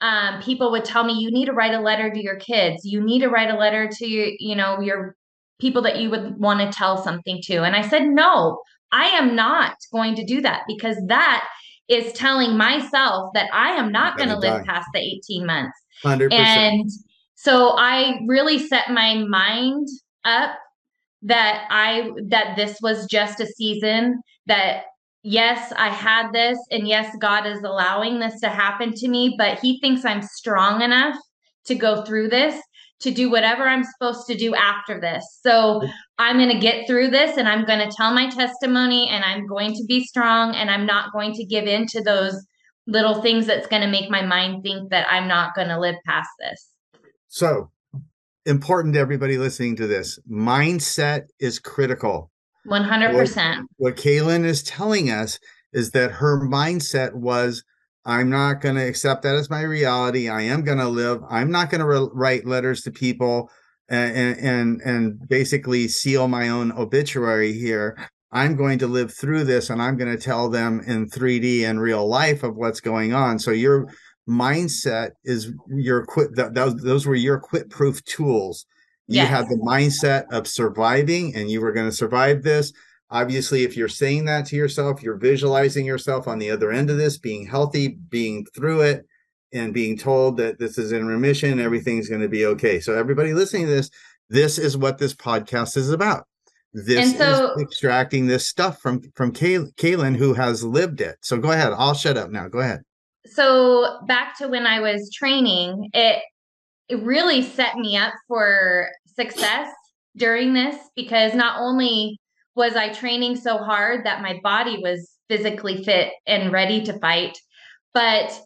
[0.00, 2.84] Um, people would tell me, you need to write a letter to your kids.
[2.84, 5.14] You need to write a letter to your, you know, your
[5.60, 7.62] people that you would want to tell something to.
[7.62, 11.46] And I said, no, I am not going to do that because that
[11.88, 15.76] is telling myself that I am not going to live past the 18 months.
[16.04, 16.90] 100% And
[17.34, 19.88] so I really set my mind
[20.24, 20.52] up
[21.22, 24.84] that I that this was just a season that
[25.22, 29.58] yes, I had this and yes, God is allowing this to happen to me, but
[29.60, 31.16] he thinks I'm strong enough
[31.66, 32.60] to go through this
[33.00, 35.24] to do whatever I'm supposed to do after this.
[35.42, 35.82] So
[36.22, 39.44] I'm going to get through this and I'm going to tell my testimony and I'm
[39.44, 42.46] going to be strong and I'm not going to give in to those
[42.86, 45.96] little things that's going to make my mind think that I'm not going to live
[46.06, 46.70] past this.
[47.26, 47.70] so
[48.46, 52.30] important to everybody listening to this mindset is critical
[52.68, 53.64] 100%.
[53.76, 55.40] what Kaylynn is telling us
[55.72, 57.64] is that her mindset was
[58.04, 60.28] I'm not going to accept that as my reality.
[60.28, 61.20] I am going to live.
[61.28, 63.48] I'm not going to re- write letters to people
[63.92, 67.96] and, and and basically seal my own obituary here.
[68.32, 71.80] I'm going to live through this and I'm going to tell them in 3D and
[71.80, 73.38] real life of what's going on.
[73.38, 73.86] So your
[74.28, 78.66] mindset is your quit th- those those were your QuitProof tools.
[79.08, 79.28] You Yes.
[79.28, 82.72] had the mindset of surviving and you were going to survive this
[83.10, 86.96] obviously if you're saying that to yourself you're visualizing yourself on the other end of
[86.96, 89.04] this being healthy being through it
[89.52, 92.80] and being told that this is in remission everything's going to be okay.
[92.80, 93.90] So everybody listening to this
[94.28, 96.26] this is what this podcast is about.
[96.72, 101.16] This so- is extracting this stuff from from Kay- Kaylynn who has lived it.
[101.20, 102.82] So go ahead i'll shut up now go ahead.
[103.26, 106.22] So back to when I was training, it
[106.88, 109.68] it really set me up for success
[110.16, 112.18] during this because not only
[112.54, 117.38] was I training so hard that my body was physically fit and ready to fight,
[117.94, 118.38] but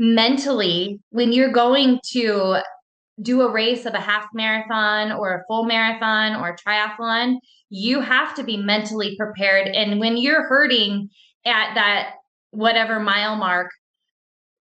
[0.00, 2.56] mentally, when you're going to
[3.20, 7.36] do a race of a half marathon or a full marathon or triathlon,
[7.68, 9.68] you have to be mentally prepared.
[9.68, 11.10] And when you're hurting
[11.44, 12.14] at that
[12.50, 13.70] whatever mile mark,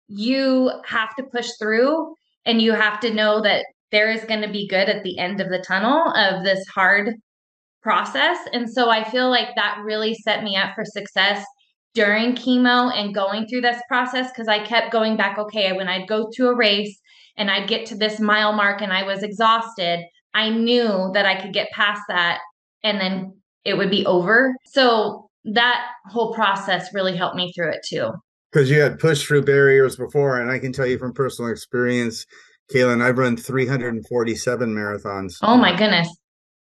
[0.09, 2.15] you have to push through
[2.45, 5.41] and you have to know that there is going to be good at the end
[5.41, 7.15] of the tunnel of this hard
[7.81, 8.39] process.
[8.53, 11.45] And so I feel like that really set me up for success
[11.95, 15.39] during chemo and going through this process because I kept going back.
[15.39, 16.99] Okay, when I'd go to a race
[17.37, 21.41] and I'd get to this mile mark and I was exhausted, I knew that I
[21.41, 22.41] could get past that
[22.85, 23.35] and then
[23.65, 24.55] it would be over.
[24.67, 28.11] So that whole process really helped me through it too.
[28.53, 32.27] because you had pushed through barriers before and i can tell you from personal experience
[32.73, 35.39] Kaylynn, I've run 347 marathons.
[35.43, 36.09] Oh my goodness.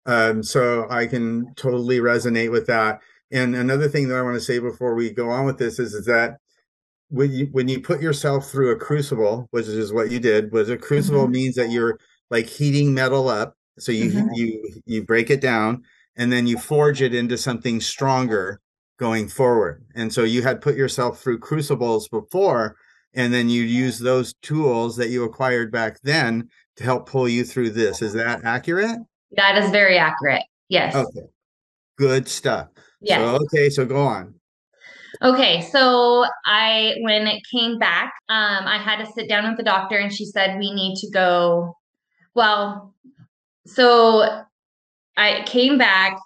[0.06, 3.00] Um, so I can totally resonate with that.
[3.32, 5.94] And another thing that I want to say before we go on with this is,
[5.94, 6.36] is that
[7.08, 10.68] when you when you put yourself through a crucible, which is what you did, was
[10.68, 11.98] a crucible means that you're
[12.30, 13.54] like heating metal up.
[13.78, 14.28] So you Mhm.
[14.34, 15.82] you you break it down
[16.16, 18.60] and then you forge it into something stronger
[18.98, 19.84] going forward.
[19.94, 22.76] And so you had put yourself through crucibles before,
[23.14, 27.44] and then you use those tools that you acquired back then to help pull you
[27.44, 28.02] through this.
[28.02, 28.98] Is that accurate?
[29.32, 30.42] That is very accurate.
[30.68, 30.94] Yes.
[30.94, 31.26] Okay.
[31.98, 32.68] Good stuff.
[33.00, 33.20] Yes.
[33.20, 34.34] So, okay, so go on.
[35.22, 39.62] Okay, so I when it came back, um, I had to sit down with the
[39.62, 41.74] doctor, and she said we need to go.
[42.34, 42.94] Well,
[43.66, 44.44] so
[45.16, 46.18] I came back,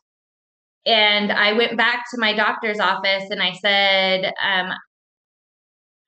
[0.86, 4.72] and I went back to my doctor's office, and I said, um,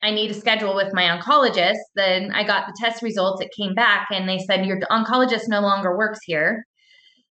[0.03, 1.79] I need a schedule with my oncologist.
[1.95, 3.41] Then I got the test results.
[3.41, 6.67] It came back, and they said your oncologist no longer works here.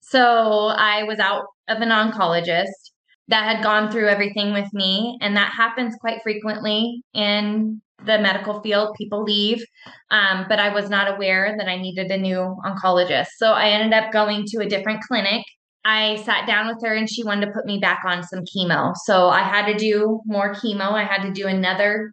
[0.01, 2.88] So I was out of an oncologist
[3.29, 5.17] that had gone through everything with me.
[5.21, 8.95] And that happens quite frequently in the medical field.
[8.97, 9.63] People leave.
[10.09, 13.27] Um, but I was not aware that I needed a new oncologist.
[13.37, 15.43] So I ended up going to a different clinic.
[15.85, 18.93] I sat down with her and she wanted to put me back on some chemo.
[19.05, 20.91] So I had to do more chemo.
[20.91, 22.11] I had to do another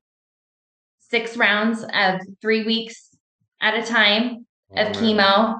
[1.01, 3.11] six rounds of three weeks
[3.61, 4.47] at a time
[4.77, 4.95] of Oh, man.
[4.95, 5.57] chemo.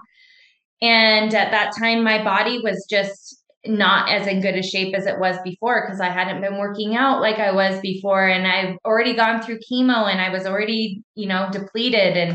[0.83, 5.07] And at that time, my body was just, not as in good a shape as
[5.07, 8.77] it was before because I hadn't been working out like I was before and I've
[8.85, 12.33] already gone through chemo and I was already, you know, depleted and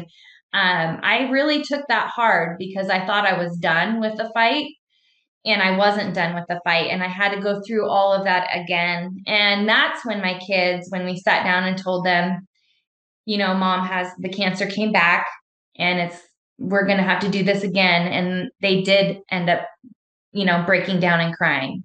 [0.53, 4.67] um, I really took that hard because I thought I was done with the fight
[5.45, 8.25] and I wasn't done with the fight and I had to go through all of
[8.25, 9.17] that again.
[9.25, 12.47] And that's when my kids when we sat down and told them,
[13.25, 15.25] you know, mom has the cancer came back
[15.77, 16.21] and it's
[16.57, 19.61] we're going to have to do this again and they did end up
[20.31, 21.83] you know, breaking down and crying.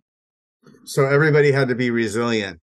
[0.85, 2.61] So everybody had to be resilient.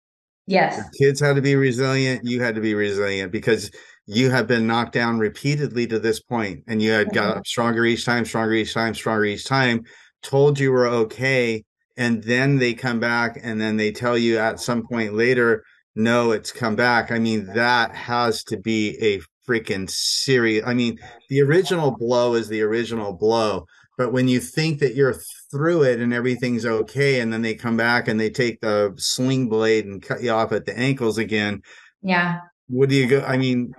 [0.47, 0.81] Yes.
[0.99, 2.25] Kids had to be resilient.
[2.25, 3.71] You had to be resilient because
[4.07, 7.45] you have been knocked down repeatedly to this point and you had got mm-hmm.
[7.45, 9.83] stronger each time, stronger each time, stronger each time,
[10.23, 11.65] told you were okay.
[11.97, 15.65] And then they come back and then they tell you at some point later,
[15.97, 17.11] no, it's come back.
[17.11, 20.65] I mean, that has to be a freaking serious.
[20.67, 20.99] I mean,
[21.31, 23.67] the original blow is the original blow.
[23.97, 25.17] But when you think that you're
[25.51, 29.49] through it and everything's okay, and then they come back and they take the sling
[29.49, 31.63] blade and cut you off at the ankles again.
[32.03, 32.39] Yeah.
[32.69, 33.21] What do you go?
[33.21, 33.73] I mean,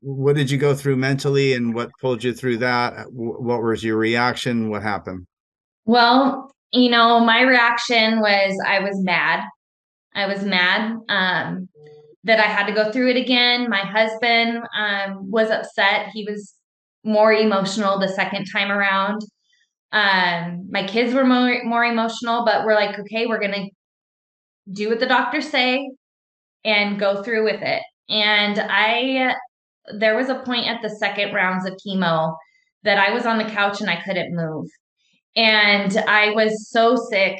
[0.00, 3.06] what did you go through mentally and what pulled you through that?
[3.10, 4.68] What was your reaction?
[4.68, 5.26] What happened?
[5.86, 9.44] Well, you know, my reaction was I was mad.
[10.14, 11.68] I was mad um,
[12.24, 13.70] that I had to go through it again.
[13.70, 16.08] My husband um, was upset.
[16.12, 16.54] He was
[17.04, 19.22] more emotional the second time around.
[19.92, 23.66] Um, my kids were more more emotional, but we're like, okay, we're gonna
[24.72, 25.88] do what the doctors say
[26.64, 27.82] and go through with it.
[28.08, 29.34] And I
[29.98, 32.34] there was a point at the second rounds of chemo
[32.82, 34.66] that I was on the couch and I couldn't move.
[35.36, 37.36] And I was so sick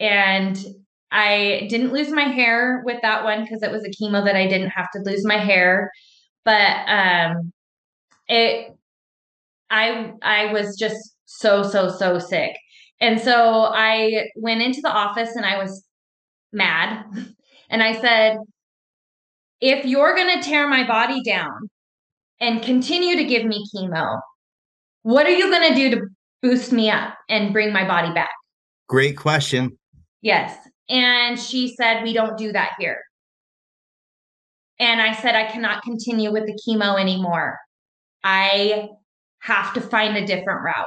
[0.00, 0.58] and
[1.12, 4.46] I didn't lose my hair with that one because it was a chemo that I
[4.48, 5.90] didn't have to lose my hair.
[6.44, 7.52] But um
[8.28, 8.76] it
[9.70, 12.56] I I was just so, so, so sick.
[13.00, 15.84] And so I went into the office and I was
[16.52, 17.04] mad.
[17.68, 18.36] And I said,
[19.60, 21.68] if you're going to tear my body down
[22.40, 24.20] and continue to give me chemo,
[25.02, 26.06] what are you going to do to
[26.42, 28.30] boost me up and bring my body back?
[28.88, 29.76] Great question.
[30.22, 30.56] Yes.
[30.88, 33.00] And she said, we don't do that here.
[34.78, 37.58] And I said, I cannot continue with the chemo anymore.
[38.22, 38.90] I
[39.40, 40.86] have to find a different route.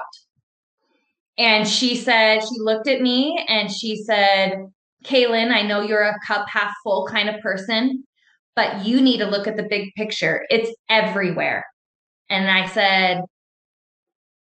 [1.40, 4.58] And she said, she looked at me and she said,
[5.06, 8.04] Kaylynn, I know you're a cup half full kind of person,
[8.58, 10.46] but you need to look at the big picture.
[10.50, 11.66] It's everywhere.
[12.30, 13.22] And I said,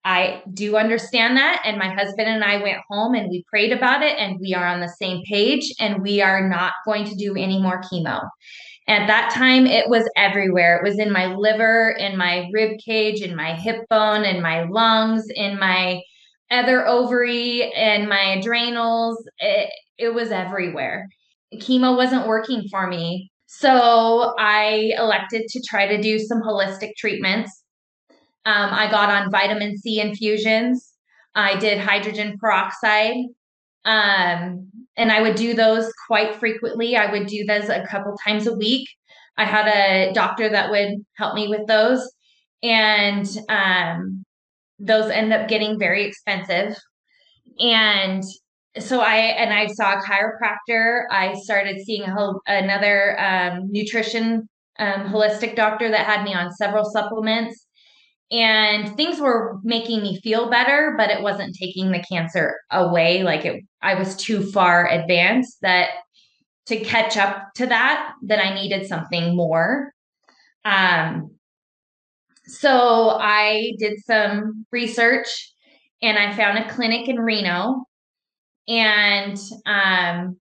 [0.04, 1.62] I do understand that.
[1.64, 4.66] And my husband and I went home and we prayed about it, and we are
[4.66, 8.28] on the same page, and we are not going to do any more chemo.
[8.88, 10.78] At that time, it was everywhere.
[10.78, 14.64] It was in my liver, in my rib cage, in my hip bone, in my
[14.64, 16.02] lungs, in my
[16.52, 19.24] other ovary and my adrenals.
[19.40, 21.08] It, it was everywhere.
[21.56, 23.32] Chemo wasn't working for me.
[23.46, 27.64] So I elected to try to do some holistic treatments.
[28.46, 30.94] Um, I got on vitamin C infusions.
[31.36, 33.16] I did hydrogen peroxide.
[33.86, 36.98] Um, and I would do those quite frequently.
[36.98, 38.90] I would do those a couple times a week.
[39.38, 42.10] I had a doctor that would help me with those.
[42.64, 44.26] And um,
[44.80, 46.76] those end up getting very expensive.
[47.60, 48.24] And
[48.80, 51.04] so I and I saw a chiropractor.
[51.12, 54.48] I started seeing a, another um, nutrition
[54.80, 57.66] um, holistic doctor that had me on several supplements,
[58.32, 63.24] and things were making me feel better, but it wasn't taking the cancer away.
[63.24, 65.90] Like it, I was too far advanced that
[66.68, 69.92] to catch up to that, that I needed something more.
[70.66, 71.37] Um,
[72.48, 75.28] so I did some research
[76.02, 77.86] and I found a clinic in Reno.
[78.68, 80.38] And um,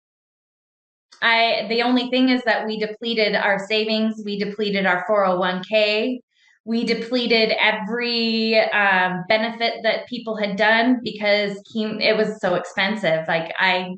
[1.20, 6.18] I the only thing is that we depleted our savings, we depleted our 401k,
[6.64, 13.24] we depleted every um, benefit that people had done because it was so expensive.
[13.26, 13.94] Like I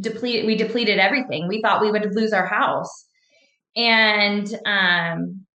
[0.00, 1.48] depleted, we depleted everything.
[1.48, 3.06] We thought we would lose our house,
[3.76, 5.46] and um,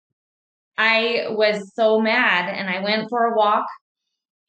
[0.80, 3.66] I was so mad and I went for a walk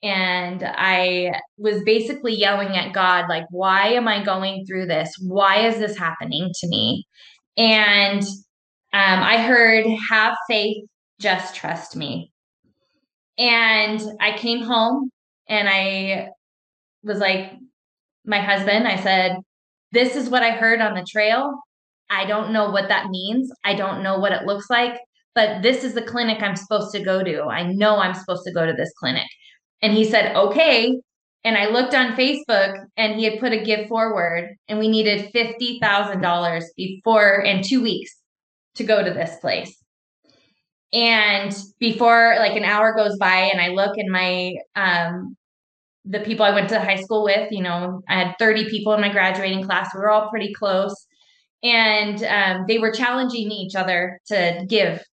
[0.01, 5.13] and I was basically yelling at God, like, why am I going through this?
[5.21, 7.05] Why is this happening to me?
[7.57, 8.31] And um,
[8.93, 10.85] I heard, have faith,
[11.19, 12.33] just trust me.
[13.37, 15.11] And I came home
[15.49, 16.29] and I
[17.03, 17.55] was like,
[18.25, 19.37] my husband, I said,
[19.91, 21.59] this is what I heard on the trail.
[22.09, 23.51] I don't know what that means.
[23.65, 24.97] I don't know what it looks like
[25.35, 27.45] but this is the clinic I'm supposed to go to.
[27.45, 29.27] I know I'm supposed to go to this clinic.
[29.83, 30.99] And he said, okay,
[31.45, 35.33] And I looked on Facebook and he had put a give forward and we needed
[35.35, 38.11] $50,000 before in 2 weeks
[38.75, 39.75] to go to this place.
[40.93, 45.37] And before like an hour goes by and I look and my um
[46.05, 49.01] the people I went to high school with, you know, I had 30 people in
[49.01, 49.95] my graduating class.
[49.95, 50.95] We were all pretty close.
[51.63, 55.05] And um, they were challenging each other to give.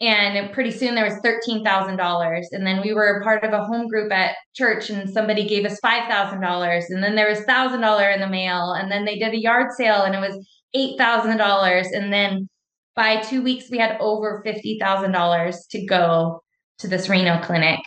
[0.00, 2.42] And pretty soon there was $13,000.
[2.52, 5.80] And then we were part of a home group at church and somebody gave us
[5.80, 6.84] $5,000.
[6.90, 8.72] And then there was $1,000 in the mail.
[8.72, 11.86] And then they did a yard sale and it was $8,000.
[11.92, 12.48] And then
[12.94, 16.42] by two weeks, we had over $50,000 to go
[16.78, 17.80] to this Reno clinic.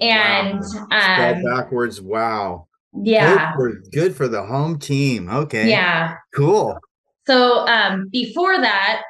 [0.00, 0.60] And
[0.90, 1.34] wow.
[1.36, 2.00] um, backwards.
[2.00, 2.66] Wow.
[2.92, 3.52] Yeah.
[3.52, 5.28] Good for, good for the home team.
[5.28, 5.68] Okay.
[5.70, 6.14] Yeah.
[6.34, 6.76] Cool.
[7.26, 9.02] So um, before that,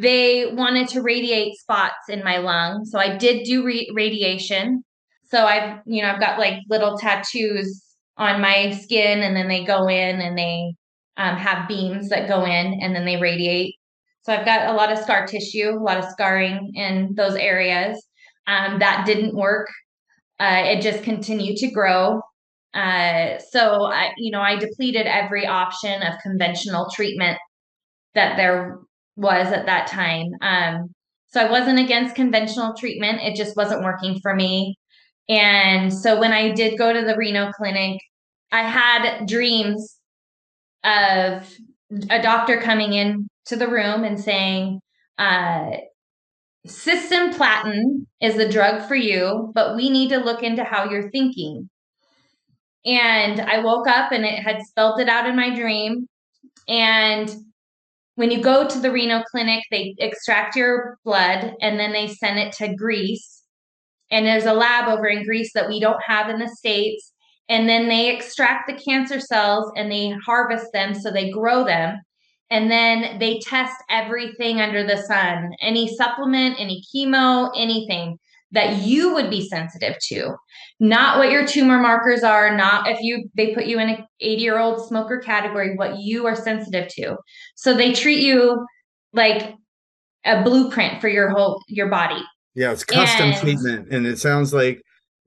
[0.00, 2.84] they wanted to radiate spots in my lung.
[2.86, 4.82] So I did do re- radiation.
[5.26, 7.84] So I've, you know, I've got like little tattoos
[8.16, 10.74] on my skin and then they go in and they
[11.18, 13.74] um, have beams that go in and then they radiate.
[14.22, 18.02] So I've got a lot of scar tissue, a lot of scarring in those areas.
[18.46, 19.68] Um, that didn't work.
[20.38, 22.22] Uh, it just continued to grow.
[22.72, 27.38] Uh, so I, you know, I depleted every option of conventional treatment
[28.14, 28.78] that there
[29.16, 30.26] was at that time.
[30.40, 30.92] Um,
[31.28, 33.20] so I wasn't against conventional treatment.
[33.22, 34.76] It just wasn't working for me.
[35.28, 38.00] And so when I did go to the Reno clinic,
[38.50, 39.96] I had dreams
[40.82, 41.48] of
[42.08, 44.80] a doctor coming in to the room and saying,
[45.18, 45.70] uh,
[46.66, 51.68] cisplatin is the drug for you, but we need to look into how you're thinking.
[52.84, 56.06] And I woke up and it had spelled it out in my dream.
[56.66, 57.30] And
[58.20, 62.38] when you go to the Reno clinic, they extract your blood and then they send
[62.38, 63.44] it to Greece.
[64.10, 67.14] And there's a lab over in Greece that we don't have in the States.
[67.48, 71.98] And then they extract the cancer cells and they harvest them so they grow them.
[72.50, 78.18] And then they test everything under the sun any supplement, any chemo, anything
[78.52, 80.34] that you would be sensitive to.
[80.80, 84.42] Not what your tumor markers are not if you they put you in an 80
[84.42, 87.16] year old smoker category what you are sensitive to.
[87.54, 88.64] So they treat you
[89.12, 89.54] like
[90.24, 92.22] a blueprint for your whole your body.
[92.54, 94.82] Yeah it's custom and, treatment and it sounds like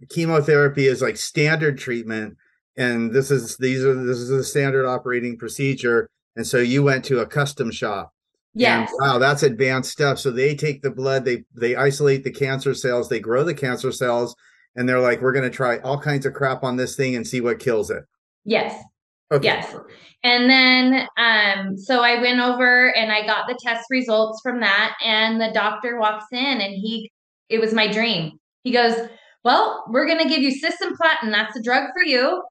[0.10, 2.36] chemotherapy is like standard treatment
[2.78, 7.06] and this is these are this is a standard operating procedure and so you went
[7.06, 8.13] to a custom shop
[8.54, 8.92] Yes.
[8.92, 10.20] And, wow, that's advanced stuff.
[10.20, 13.92] So they take the blood, they they isolate the cancer cells, they grow the cancer
[13.92, 14.36] cells,
[14.76, 17.26] and they're like, we're going to try all kinds of crap on this thing and
[17.26, 18.04] see what kills it.
[18.46, 18.82] Yes.
[19.32, 19.46] Okay.
[19.46, 19.76] Yes.
[20.24, 24.96] And then um so I went over and I got the test results from that
[25.04, 27.12] and the doctor walks in and he
[27.50, 28.40] it was my dream.
[28.64, 28.96] He goes,
[29.44, 32.42] "Well, we're going to give you cisplatin, that's the drug for you,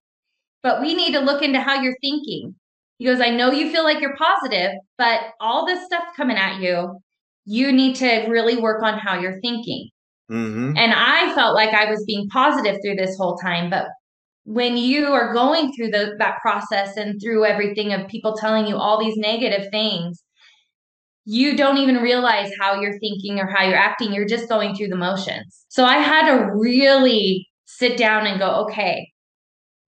[0.63, 2.55] but we need to look into how you're thinking."
[2.99, 6.61] He goes, I know you feel like you're positive, but all this stuff coming at
[6.61, 6.99] you,
[7.45, 9.89] you need to really work on how you're thinking.
[10.31, 10.77] Mm-hmm.
[10.77, 13.71] And I felt like I was being positive through this whole time.
[13.71, 13.87] But
[14.45, 18.77] when you are going through the, that process and through everything of people telling you
[18.77, 20.23] all these negative things,
[21.25, 24.13] you don't even realize how you're thinking or how you're acting.
[24.13, 25.65] You're just going through the motions.
[25.69, 29.12] So I had to really sit down and go, okay,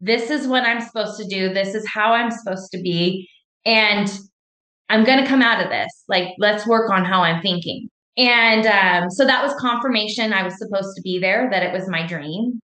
[0.04, 1.52] this is what I'm supposed to do.
[1.52, 3.28] This is how I'm supposed to be.
[3.64, 4.10] And
[4.90, 5.90] I'm going to come out of this.
[6.08, 7.88] Like, let's work on how I'm thinking.
[8.16, 11.88] And um, so that was confirmation I was supposed to be there, that it was
[11.88, 12.60] my dream.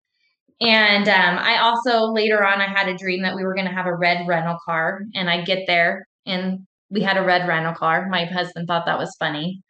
[0.61, 3.75] And um, I also later on, I had a dream that we were going to
[3.75, 5.03] have a red rental car.
[5.15, 6.61] And I get there and
[6.91, 8.09] we had a red rental car.
[8.09, 9.61] My husband thought that was funny.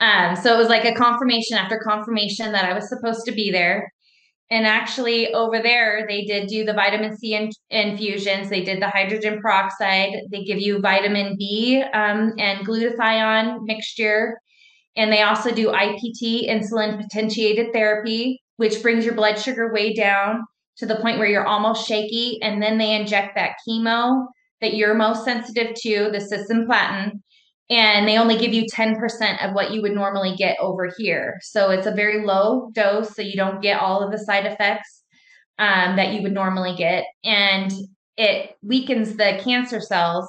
[0.00, 3.50] Um, so it was like a confirmation after confirmation that I was supposed to be
[3.50, 3.92] there.
[4.50, 8.50] And actually, over there, they did do the vitamin C in- infusions.
[8.50, 10.10] They did the hydrogen peroxide.
[10.32, 14.40] They give you vitamin B um, and glutathione mixture.
[14.96, 20.42] And they also do IPT, insulin potentiated therapy, which brings your blood sugar way down
[20.78, 22.40] to the point where you're almost shaky.
[22.42, 24.26] And then they inject that chemo
[24.60, 27.20] that you're most sensitive to, the cisplatin,
[27.70, 31.38] and they only give you 10% of what you would normally get over here.
[31.40, 35.04] So it's a very low dose, so you don't get all of the side effects
[35.58, 37.04] um, that you would normally get.
[37.22, 37.72] And
[38.16, 40.28] it weakens the cancer cells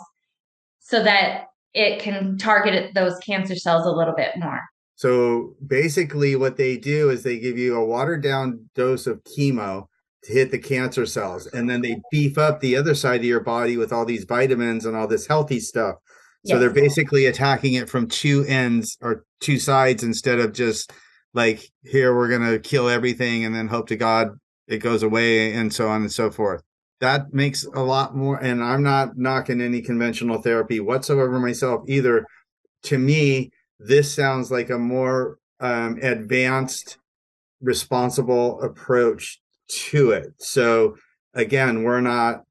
[0.79, 4.61] so that it can target those cancer cells a little bit more.
[4.95, 9.85] So basically, what they do is they give you a watered down dose of chemo
[10.25, 13.39] to hit the cancer cells, and then they beef up the other side of your
[13.39, 15.95] body with all these vitamins and all this healthy stuff.
[16.45, 16.59] So yes.
[16.59, 20.91] they're basically attacking it from two ends or two sides instead of just
[21.33, 24.29] like here we're gonna kill everything and then hope to God
[24.67, 26.63] it goes away and so on and so forth.
[26.99, 32.25] That makes a lot more and I'm not knocking any conventional therapy whatsoever myself either.
[32.83, 36.97] To me, this sounds like a more um, advanced
[37.61, 40.33] responsible approach to it.
[40.39, 40.95] So
[41.33, 42.43] again, we're not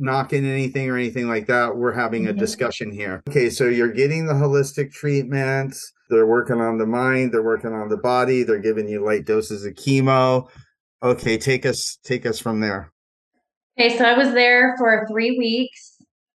[0.00, 1.76] knocking anything or anything like that.
[1.76, 2.38] We're having a mm-hmm.
[2.38, 3.22] discussion here.
[3.28, 5.92] Okay, so you're getting the holistic treatments.
[6.08, 9.64] They're working on the mind, they're working on the body, they're giving you light doses
[9.64, 10.48] of chemo.
[11.02, 12.92] Okay, take us take us from there.
[13.78, 15.90] Okay, so I was there for 3 weeks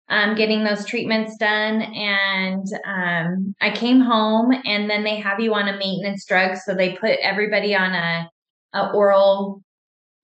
[0.09, 1.83] um, getting those treatments done.
[1.83, 6.57] And um, I came home, and then they have you on a maintenance drug.
[6.57, 8.31] So they put everybody on a,
[8.75, 9.62] a oral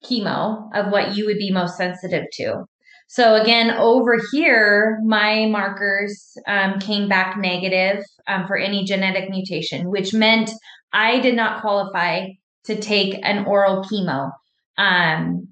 [0.05, 2.65] chemo of what you would be most sensitive to.
[3.13, 9.91] So again, over here, my markers um, came back negative um, for any genetic mutation,
[9.91, 10.49] which meant
[10.93, 12.29] I did not qualify
[12.67, 14.31] to take an oral chemo.
[14.79, 15.49] Um,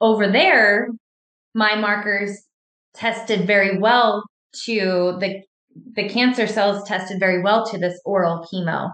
[0.00, 0.88] over there,
[1.54, 2.30] my markers
[2.94, 4.24] tested very well
[4.64, 5.42] to the
[5.96, 8.90] the cancer cells tested very well to this oral chemo.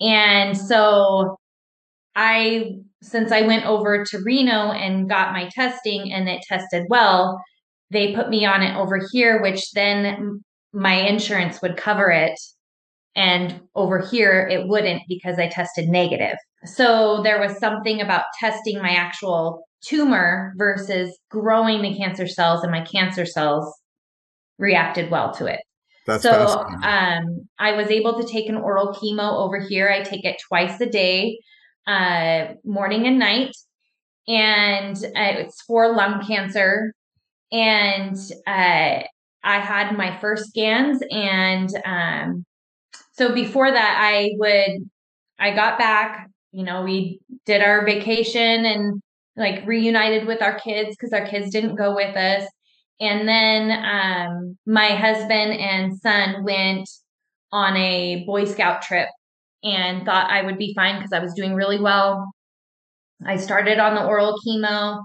[0.00, 1.36] And so
[2.16, 7.42] I since I went over to Reno and got my testing and it tested well,
[7.90, 10.42] they put me on it over here which then
[10.72, 12.38] my insurance would cover it
[13.14, 16.36] and over here it wouldn't because I tested negative.
[16.64, 22.72] So there was something about testing my actual tumor versus growing the cancer cells and
[22.72, 23.72] my cancer cells
[24.58, 25.60] reacted well to it.
[26.06, 29.88] That's so um, I was able to take an oral chemo over here.
[29.88, 31.38] I take it twice a day,
[31.86, 33.54] uh, morning and night,
[34.28, 36.94] and uh, it's for lung cancer.
[37.52, 38.16] And
[38.46, 39.02] uh,
[39.42, 42.44] I had my first scans, and um,
[43.12, 44.90] so before that, I would
[45.38, 46.28] I got back.
[46.52, 49.02] You know, we did our vacation and
[49.36, 52.48] like reunited with our kids because our kids didn't go with us.
[53.00, 56.88] And then um, my husband and son went
[57.50, 59.08] on a Boy Scout trip
[59.64, 62.32] and thought I would be fine because I was doing really well.
[63.26, 65.02] I started on the oral chemo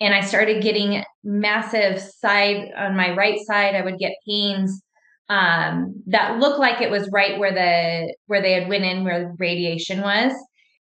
[0.00, 3.74] and I started getting massive side on my right side.
[3.74, 4.80] I would get pains
[5.28, 9.20] um, that looked like it was right where the where they had went in where
[9.20, 10.32] the radiation was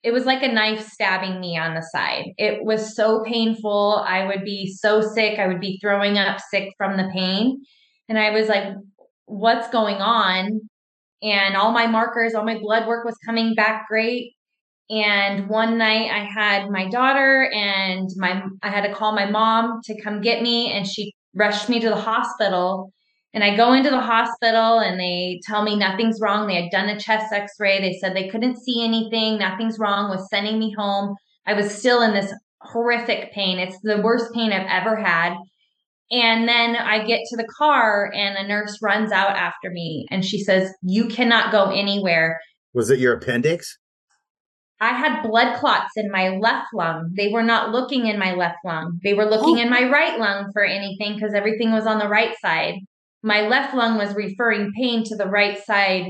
[0.02, 2.32] it was like a knife stabbing me on the side.
[2.36, 4.04] It was so painful.
[4.06, 5.38] I would be so sick.
[5.38, 7.62] I would be throwing up sick from the pain.
[8.08, 8.74] And I was like,
[9.26, 10.60] what's going on?
[11.22, 14.34] And all my markers, all my blood work was coming back great.
[14.90, 19.80] And one night I had my daughter and my I had to call my mom
[19.84, 22.92] to come get me and she rushed me to the hospital
[23.34, 26.46] and I go into the hospital and they tell me nothing's wrong.
[26.46, 27.80] They had done a chest x ray.
[27.80, 29.38] They said they couldn't see anything.
[29.38, 31.16] Nothing's wrong with sending me home.
[31.46, 33.58] I was still in this horrific pain.
[33.58, 35.34] It's the worst pain I've ever had.
[36.12, 40.24] And then I get to the car and a nurse runs out after me and
[40.24, 42.38] she says, You cannot go anywhere.
[42.74, 43.78] Was it your appendix?
[44.80, 47.12] I had blood clots in my left lung.
[47.16, 48.98] They were not looking in my left lung.
[49.02, 49.62] They were looking oh.
[49.62, 52.74] in my right lung for anything because everything was on the right side
[53.22, 56.06] my left lung was referring pain to the right side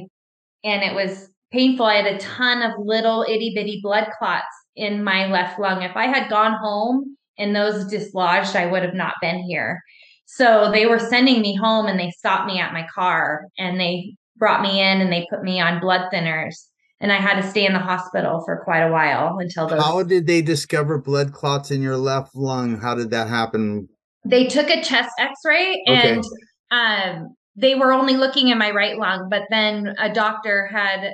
[0.65, 1.85] and it was painful.
[1.85, 5.83] I had a ton of little itty bitty blood clots in my left lung.
[5.83, 9.81] If I had gone home and those dislodged, I would have not been here.
[10.27, 14.15] So they were sending me home and they stopped me at my car and they
[14.37, 16.55] brought me in and they put me on blood thinners.
[17.01, 19.83] And I had to stay in the hospital for quite a while until those.
[19.83, 22.81] How did they discover blood clots in your left lung?
[22.81, 23.89] How did that happen?
[24.25, 26.29] They took a chest x ray and okay
[26.73, 31.13] um, they were only looking at my right lung, but then a doctor had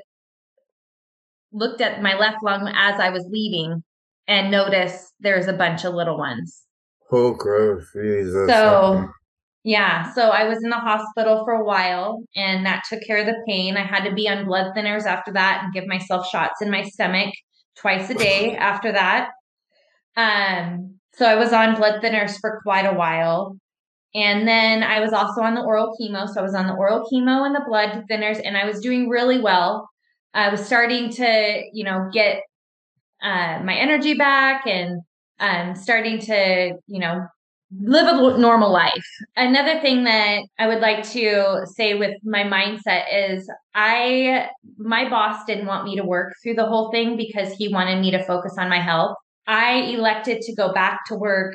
[1.52, 3.82] looked at my left lung as I was leaving
[4.28, 6.62] and notice there's a bunch of little ones.
[7.10, 7.86] Oh, gross.
[7.94, 8.48] Jesus.
[8.48, 9.08] So,
[9.64, 10.12] yeah.
[10.12, 13.42] So I was in the hospital for a while and that took care of the
[13.48, 13.76] pain.
[13.76, 16.82] I had to be on blood thinners after that and give myself shots in my
[16.84, 17.34] stomach
[17.76, 19.30] twice a day after that.
[20.16, 23.56] Um, so I was on blood thinners for quite a while.
[24.14, 26.28] And then I was also on the oral chemo.
[26.28, 29.08] So I was on the oral chemo and the blood thinners, and I was doing
[29.08, 29.88] really well.
[30.34, 32.42] I was starting to, you know, get
[33.22, 35.00] uh, my energy back and
[35.40, 37.26] um, starting to, you know,
[37.80, 39.06] live a normal life.
[39.36, 44.48] Another thing that I would like to say with my mindset is I,
[44.78, 48.10] my boss didn't want me to work through the whole thing because he wanted me
[48.12, 49.16] to focus on my health.
[49.46, 51.54] I elected to go back to work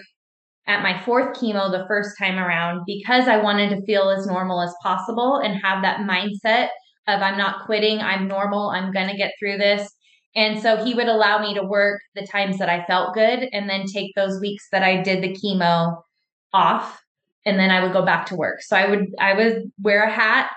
[0.67, 4.61] at my fourth chemo the first time around because I wanted to feel as normal
[4.61, 6.69] as possible and have that mindset
[7.07, 9.91] of I'm not quitting, I'm normal, I'm going to get through this.
[10.35, 13.69] And so he would allow me to work the times that I felt good and
[13.69, 16.01] then take those weeks that I did the chemo
[16.53, 17.01] off
[17.45, 18.61] and then I would go back to work.
[18.61, 20.49] So I would I would wear a hat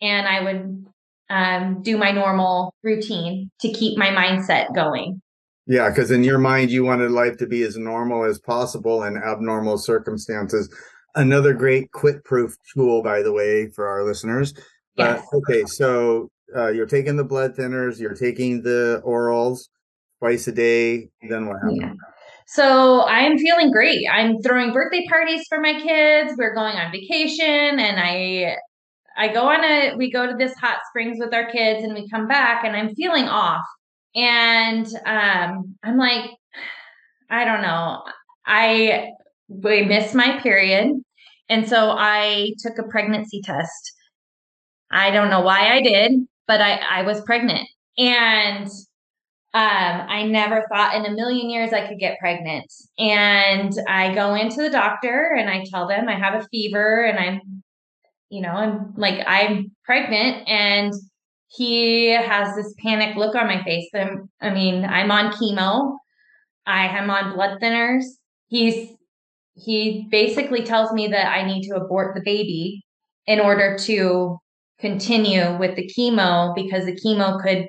[0.00, 0.86] and I would
[1.30, 5.20] um, do my normal routine to keep my mindset going.
[5.66, 9.16] Yeah, because in your mind you wanted life to be as normal as possible in
[9.16, 10.74] abnormal circumstances.
[11.14, 14.54] Another great quit proof tool, by the way, for our listeners.
[14.96, 15.26] But yes.
[15.34, 19.68] okay, so uh, you're taking the blood thinners, you're taking the orals
[20.18, 21.08] twice a day.
[21.28, 21.78] Then what happens?
[21.80, 21.92] Yeah.
[22.46, 24.04] So I am feeling great.
[24.10, 26.34] I'm throwing birthday parties for my kids.
[26.36, 28.56] We're going on vacation, and I
[29.16, 32.08] I go on a we go to this hot springs with our kids, and we
[32.08, 33.64] come back, and I'm feeling off,
[34.14, 36.30] and um, I'm like,
[37.30, 38.02] I don't know.
[38.44, 39.10] I
[39.48, 40.90] we missed my period,
[41.48, 43.92] and so I took a pregnancy test.
[44.90, 47.68] I don't know why I did but I, I was pregnant.
[47.98, 48.66] And
[49.54, 52.72] um, I never thought in a million years I could get pregnant.
[52.98, 57.18] And I go into the doctor and I tell them I have a fever and
[57.18, 57.62] I'm,
[58.30, 60.48] you know, I'm like, I'm pregnant.
[60.48, 60.92] And
[61.48, 63.88] he has this panic look on my face.
[63.94, 65.96] I'm, I mean, I'm on chemo,
[66.66, 68.04] I am on blood thinners.
[68.46, 68.88] He's,
[69.54, 72.82] he basically tells me that I need to abort the baby
[73.26, 74.38] in order to
[74.82, 77.66] continue with the chemo because the chemo could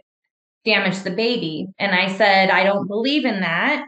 [0.65, 1.67] damage the baby.
[1.79, 3.85] And I said, I don't believe in that.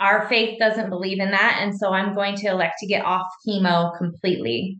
[0.00, 1.60] Our faith doesn't believe in that.
[1.62, 4.78] And so I'm going to elect to get off chemo completely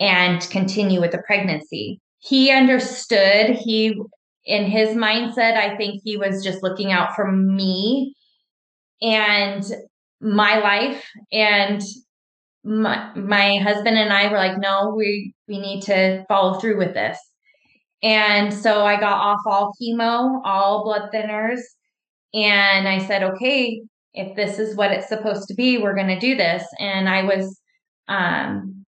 [0.00, 2.00] and continue with the pregnancy.
[2.18, 3.50] He understood.
[3.50, 4.00] He,
[4.46, 8.14] in his mindset, I think he was just looking out for me
[9.02, 9.62] and
[10.20, 11.04] my life.
[11.32, 11.82] And
[12.66, 16.94] my, my husband and I were like, no, we, we need to follow through with
[16.94, 17.16] this.
[18.02, 21.60] And so I got off all chemo, all blood thinners.
[22.34, 23.80] And I said, okay,
[24.14, 26.64] if this is what it's supposed to be, we're going to do this.
[26.78, 27.60] And I was,
[28.08, 28.84] um,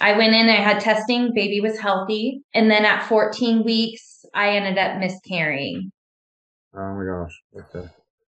[0.00, 2.42] I went in, I had testing, baby was healthy.
[2.54, 5.92] And then at 14 weeks, I ended up miscarrying.
[6.74, 7.66] Oh my gosh.
[7.74, 7.88] Okay.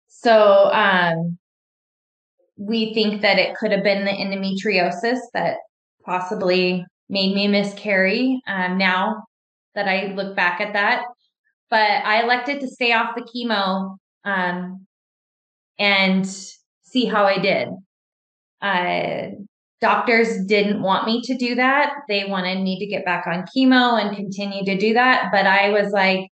[0.08, 1.39] So, um,
[2.60, 5.58] we think that it could have been the endometriosis that
[6.06, 9.24] possibly made me miscarry um, now
[9.76, 11.04] that I look back at that.
[11.70, 13.96] But I elected to stay off the chemo
[14.26, 14.86] um,
[15.80, 17.70] and see how I did.
[18.62, 19.36] Uh,
[19.80, 21.94] doctors didn't want me to do that.
[22.10, 25.30] They wanted me to get back on chemo and continue to do that.
[25.32, 26.28] But I was like,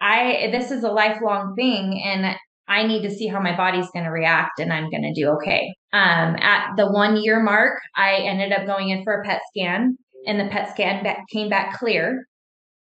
[0.00, 2.34] I this is a lifelong thing and
[2.68, 5.28] I need to see how my body's going to react and I'm going to do
[5.30, 5.74] okay.
[5.92, 9.96] Um, at the one year mark, I ended up going in for a PET scan
[10.26, 12.24] and the PET scan back, came back clear.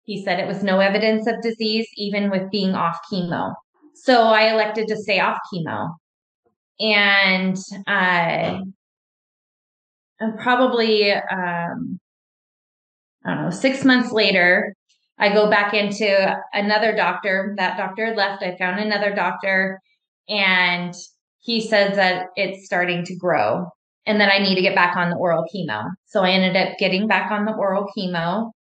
[0.04, 3.54] He said it was no evidence of disease, even with being off chemo.
[3.96, 5.90] So I elected to stay off chemo.
[6.80, 7.56] And
[7.88, 8.60] uh,
[10.40, 12.00] probably, um,
[13.24, 14.74] I don't know, six months later,
[15.22, 17.54] I go back into another doctor.
[17.58, 18.42] That doctor left.
[18.42, 19.80] I found another doctor,
[20.28, 20.94] and
[21.40, 23.68] he says that it's starting to grow
[24.08, 25.92] and that I need to get back on the oral chemo.
[26.08, 28.52] So I ended up getting back on the oral chemo.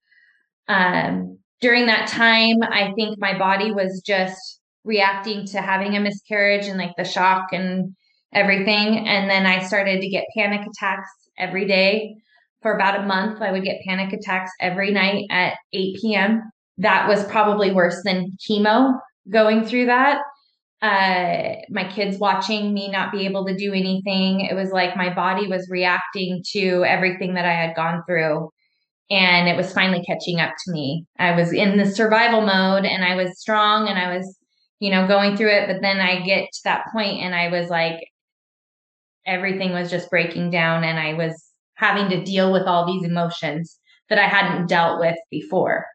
[0.68, 6.68] Um, during that time, I think my body was just reacting to having a miscarriage
[6.68, 7.96] and like the shock and
[8.34, 9.08] everything.
[9.08, 11.10] And then I started to get panic attacks
[11.40, 12.18] every day
[12.62, 13.42] for about a month.
[13.42, 16.42] I would get panic attacks every night at 8 p.m.
[16.78, 18.98] That was probably worse than chemo
[19.30, 20.22] going through that.
[20.82, 24.42] Uh, my kids watching me not be able to do anything.
[24.42, 28.50] It was like my body was reacting to everything that I had gone through.
[29.12, 31.06] And it was finally catching up to me.
[31.20, 34.38] I was in the survival mode and I was strong and I was,
[34.80, 35.68] you know, going through it.
[35.68, 38.00] But then I get to that point and I was like,
[39.26, 41.51] everything was just breaking down and I was
[41.82, 45.88] having to deal with all these emotions that I hadn't dealt with before.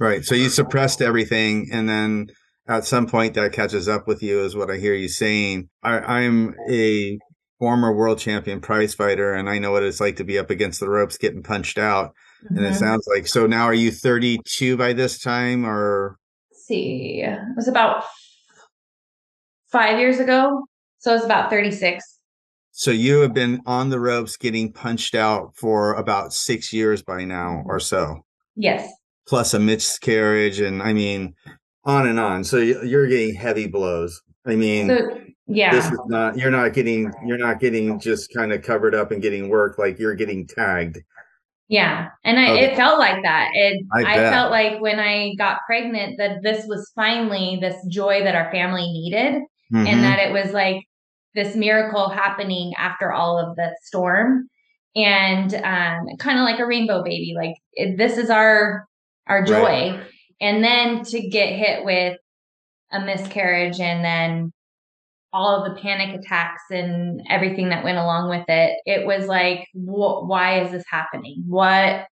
[0.00, 0.24] Right.
[0.24, 2.26] So you suppressed everything and then
[2.66, 5.68] at some point that catches up with you is what I hear you saying.
[5.82, 7.18] I, am a
[7.58, 10.80] former world champion prize fighter and I know what it's like to be up against
[10.80, 12.14] the ropes getting punched out.
[12.44, 12.56] Mm-hmm.
[12.56, 12.78] And it mm-hmm.
[12.78, 16.18] sounds like so now are you 32 by this time or
[16.50, 17.22] Let's see.
[17.22, 18.04] It was about
[19.70, 20.64] five years ago.
[20.98, 22.17] So it was about 36.
[22.78, 27.24] So you have been on the ropes getting punched out for about six years by
[27.24, 28.24] now or so.
[28.54, 28.88] Yes.
[29.26, 30.60] Plus a miscarriage.
[30.60, 31.34] And I mean,
[31.84, 32.44] on and on.
[32.44, 34.22] So you're getting heavy blows.
[34.46, 35.18] I mean, so,
[35.48, 39.10] yeah, this is not, you're not getting, you're not getting just kind of covered up
[39.10, 40.98] and getting work like you're getting tagged.
[41.66, 42.10] Yeah.
[42.22, 42.64] And I, Okay.
[42.66, 43.50] it felt like that.
[43.54, 48.22] It, I I, felt like when I got pregnant that this was finally this joy
[48.22, 49.42] that our family needed
[49.72, 49.84] Mhm.
[49.84, 50.84] and that it was like
[51.38, 54.48] this miracle happening after all of the storm
[54.96, 58.86] and um, kind of like a rainbow baby like it, this is our
[59.28, 59.54] our joy
[59.92, 60.00] Right.
[60.40, 62.16] and then to get hit with
[62.90, 64.52] a miscarriage and then
[65.32, 69.60] all of the panic attacks and everything that went along with it it was like
[69.74, 72.06] wh- why is this happening what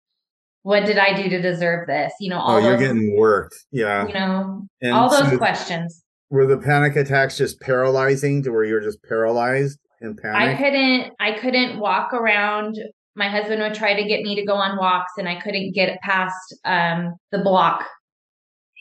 [0.63, 3.57] what did i do to deserve this you know all oh, you're those getting worked.
[3.73, 4.07] Yeah.
[4.07, 8.65] you know And all those so questions were the panic attacks just paralyzing to where
[8.65, 10.59] you're just paralyzed in panic?
[10.59, 12.79] I couldn't I couldn't walk around.
[13.15, 16.01] My husband would try to get me to go on walks and I couldn't get
[16.01, 17.85] past um the block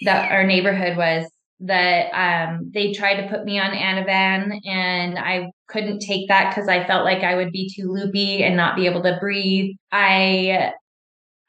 [0.02, 1.30] that our neighborhood was
[1.62, 6.68] that um they tried to put me on Ativan and I couldn't take that cuz
[6.68, 9.72] I felt like I would be too loopy and not be able to breathe.
[9.92, 10.74] I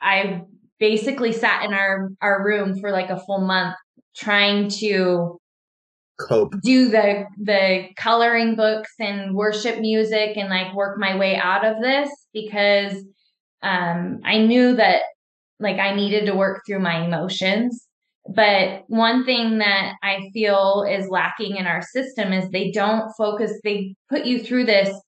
[0.01, 0.43] I
[0.79, 3.75] basically sat in our our room for like a full month
[4.15, 5.39] trying to
[6.19, 6.55] Cope.
[6.63, 11.83] do the the coloring books and worship music and like work my way out of
[11.83, 12.95] this because
[13.63, 15.03] um I knew that
[15.61, 17.87] like I needed to work through my emotions
[18.29, 23.53] but one thing that I feel is lacking in our system is they don't focus
[23.63, 24.99] they put you through this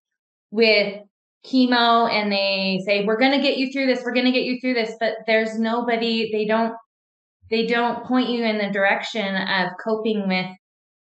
[0.50, 1.00] with
[1.46, 4.44] chemo and they say we're going to get you through this we're going to get
[4.44, 6.74] you through this but there's nobody they don't
[7.50, 10.46] they don't point you in the direction of coping with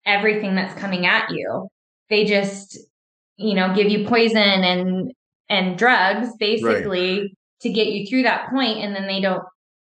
[0.07, 1.69] everything that's coming at you.
[2.09, 2.79] They just,
[3.37, 5.13] you know, give you poison and
[5.49, 9.43] and drugs basically to get you through that point and then they don't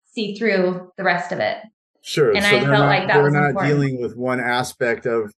[0.06, 1.58] see through the rest of it.
[2.02, 2.32] Sure.
[2.32, 3.74] And so I felt not, like that they're was not important.
[3.74, 5.32] dealing with one aspect of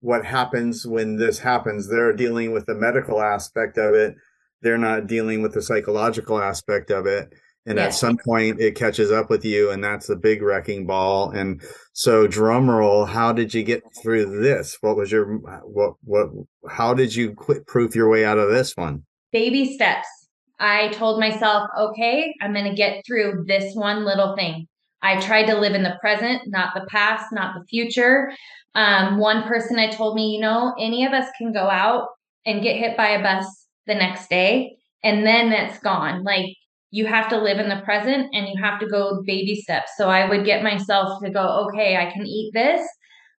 [0.00, 1.88] what happens when this happens.
[1.88, 4.14] They're dealing with the medical aspect of it.
[4.62, 7.32] They're not dealing with the psychological aspect of it.
[7.66, 7.86] And Yeah.
[7.86, 11.30] at some point it catches up with you and that's the big wrecking ball.
[11.30, 11.60] And
[11.92, 14.78] so drum roll, how did you get through this?
[14.80, 15.26] What was your
[15.64, 16.28] what what
[16.70, 19.04] how did you quit proof your way out of this one?
[19.32, 20.06] Baby steps.
[20.58, 24.66] I told myself, okay, I'm going to get through this one little thing.
[25.02, 28.32] I tried to live in the present, not the past, not the future.
[28.74, 32.08] Um, one person I told me, you know, any of us can go out
[32.46, 33.44] and get hit by a bus
[33.86, 36.22] the next day, and then that's gone.
[36.24, 36.46] Like
[36.96, 39.92] you have to live in the present and you have to go baby steps.
[39.98, 42.80] So I would get myself to go, okay, I can eat this.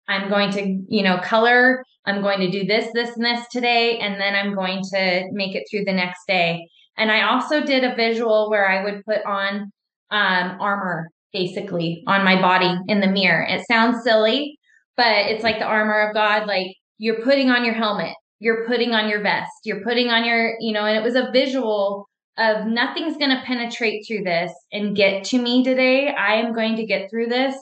[0.08, 1.84] I'm going to, you know, color.
[2.06, 5.56] I'm going to do this, this, and this today, and then I'm going to make
[5.56, 6.68] it through the next day.
[6.98, 9.72] And I also did a visual where I would put on
[10.12, 13.44] um, armor basically on my body in the mirror.
[13.50, 14.60] It sounds silly,
[14.96, 16.48] but it's like the armor of God.
[16.48, 16.68] Like
[17.00, 20.74] you're putting on your helmet, you're putting on your vest, you're putting on your, you
[20.74, 22.08] know, and it was a visual
[22.38, 26.10] of nothing's going to penetrate through this and get to me today.
[26.10, 27.56] I am going to get through this.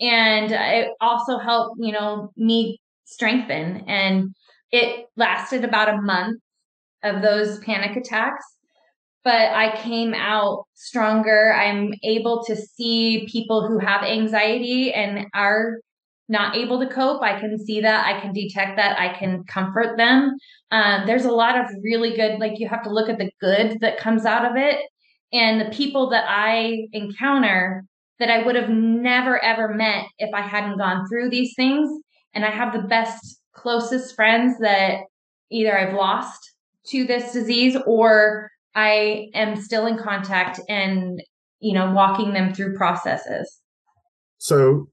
[0.00, 3.84] And it also helped, you know, me strengthen.
[3.88, 4.34] And
[4.72, 6.40] it lasted about a month
[7.02, 8.44] of those panic attacks.
[9.24, 11.52] But I came out stronger.
[11.52, 15.80] I'm able to see people who have anxiety and are
[16.28, 17.22] not able to cope.
[17.22, 18.06] I can see that.
[18.06, 18.98] I can detect that.
[18.98, 20.36] I can comfort them.
[20.70, 23.78] Um, there's a lot of really good, like, you have to look at the good
[23.80, 24.80] that comes out of it.
[25.32, 27.84] And the people that I encounter
[28.18, 31.90] that I would have never ever met if I hadn't gone through these things.
[32.34, 35.00] And I have the best, closest friends that
[35.50, 36.38] either I've lost
[36.88, 41.22] to this disease or I am still in contact and,
[41.60, 43.60] you know, walking them through processes.
[44.38, 44.88] So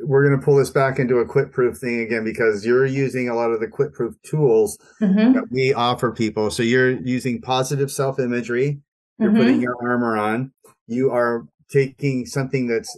[0.00, 3.28] we're going to pull this back into a quit proof thing again because you're using
[3.28, 5.32] a lot of the quit proof tools Mm-hmm.
[5.34, 6.50] that we offer people.
[6.50, 8.80] So you're using positive self imagery,
[9.18, 9.36] you're Mhm.
[9.36, 10.52] putting your armor on,
[10.86, 12.96] you are taking something that's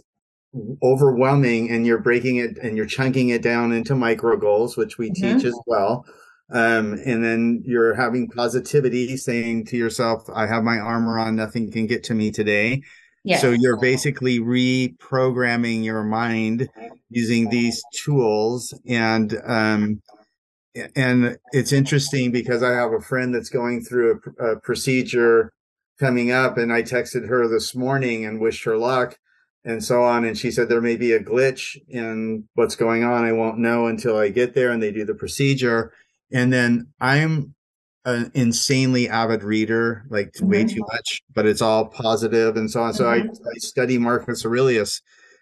[0.83, 5.09] overwhelming and you're breaking it and you're chunking it down into micro goals, which we
[5.09, 5.15] Mhm.
[5.15, 6.05] teach as well.
[6.49, 11.69] Um, and then you're having positivity, saying to yourself, I have my armor on, nothing
[11.71, 12.83] can get to me today.
[13.23, 13.41] Yes.
[13.41, 16.69] So you're basically reprogramming your mind
[17.09, 20.01] using these tools and um
[20.95, 25.51] and it's interesting because I have a friend that's going through a, a procedure
[25.99, 29.17] coming up and I texted her this morning and wished her luck
[29.65, 33.25] and so on and she said there may be a glitch in what's going on
[33.25, 35.91] I won't know until I get there and they do the procedure
[36.31, 37.55] and then I'm
[38.07, 40.69] an insanely avid reader, like way Mhm.
[40.73, 42.93] too much, but it's all positive and so on.
[42.93, 45.01] So I, I study Marcus Aurelius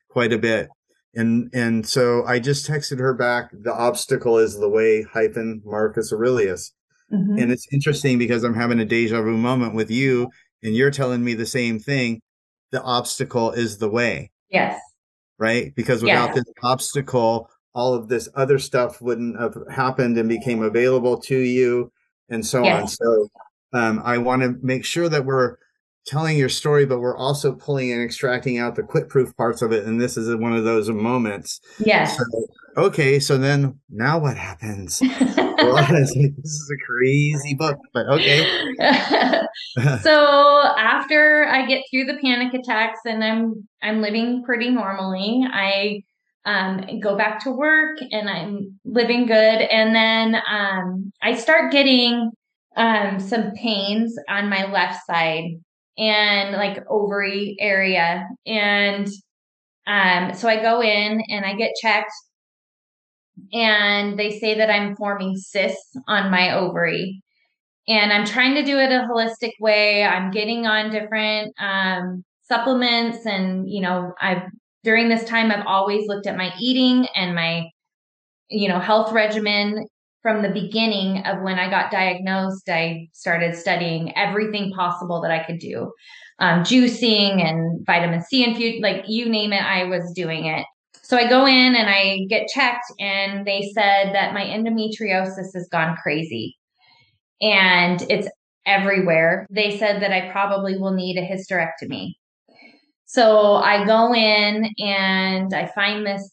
[0.10, 0.68] quite a bit.
[1.14, 6.12] And and so I just texted her back, the obstacle is the way hyphen Marcus
[6.12, 6.74] Aurelius.
[7.14, 7.40] Mhm.
[7.40, 10.28] And it's interesting because I'm having a deja vu moment with you
[10.64, 12.20] and you're telling me the same thing,
[12.72, 14.32] the obstacle is the way.
[14.50, 14.80] Yes.
[15.38, 15.72] Right?
[15.76, 16.38] Because without yes.
[16.38, 21.92] this obstacle, all of this other stuff wouldn't have happened and became available to you
[22.30, 22.82] and so yes.
[22.82, 22.88] on.
[22.88, 23.30] So
[23.74, 25.58] um, I want to make sure that we're
[26.06, 29.72] telling your story, but we're also pulling and extracting out the quit proof parts of
[29.72, 29.86] it.
[29.86, 31.60] And this is one of those moments.
[31.80, 32.18] Yes.
[32.18, 32.24] So,
[32.78, 33.20] okay.
[33.20, 35.00] So then now what happens?
[35.00, 35.10] this
[36.12, 38.46] is a crazy book, but okay.
[40.02, 46.04] so after I get through the panic attacks and I'm I'm living pretty normally, I
[46.46, 49.34] um, go back to work and I'm living good.
[49.62, 52.32] And then um, I start getting
[52.78, 55.46] um, some pains on my left side
[55.98, 58.28] and like ovary area.
[58.46, 59.08] And
[59.88, 62.12] um, so I go in and I get checked,
[63.54, 67.22] and they say that I'm forming cysts on my ovary.
[67.88, 70.04] And I'm trying to do it a holistic way.
[70.04, 74.44] I'm getting on different um, supplements, and you know, I've
[74.86, 77.70] during this time I've always looked at my eating and my
[78.50, 79.86] you know health regimen
[80.22, 85.44] from the beginning of when I got diagnosed, I started studying everything possible that I
[85.44, 85.92] could do.
[86.40, 90.66] Um, juicing and vitamin C infused, like you name it, I was doing it.
[91.04, 95.68] So I go in and I get checked, and they said that my endometriosis has
[95.72, 96.58] gone crazy
[97.42, 98.28] and it's
[98.66, 99.46] everywhere.
[99.50, 102.14] They said that I probably will need a hysterectomy.
[103.16, 106.30] So I go in and I find this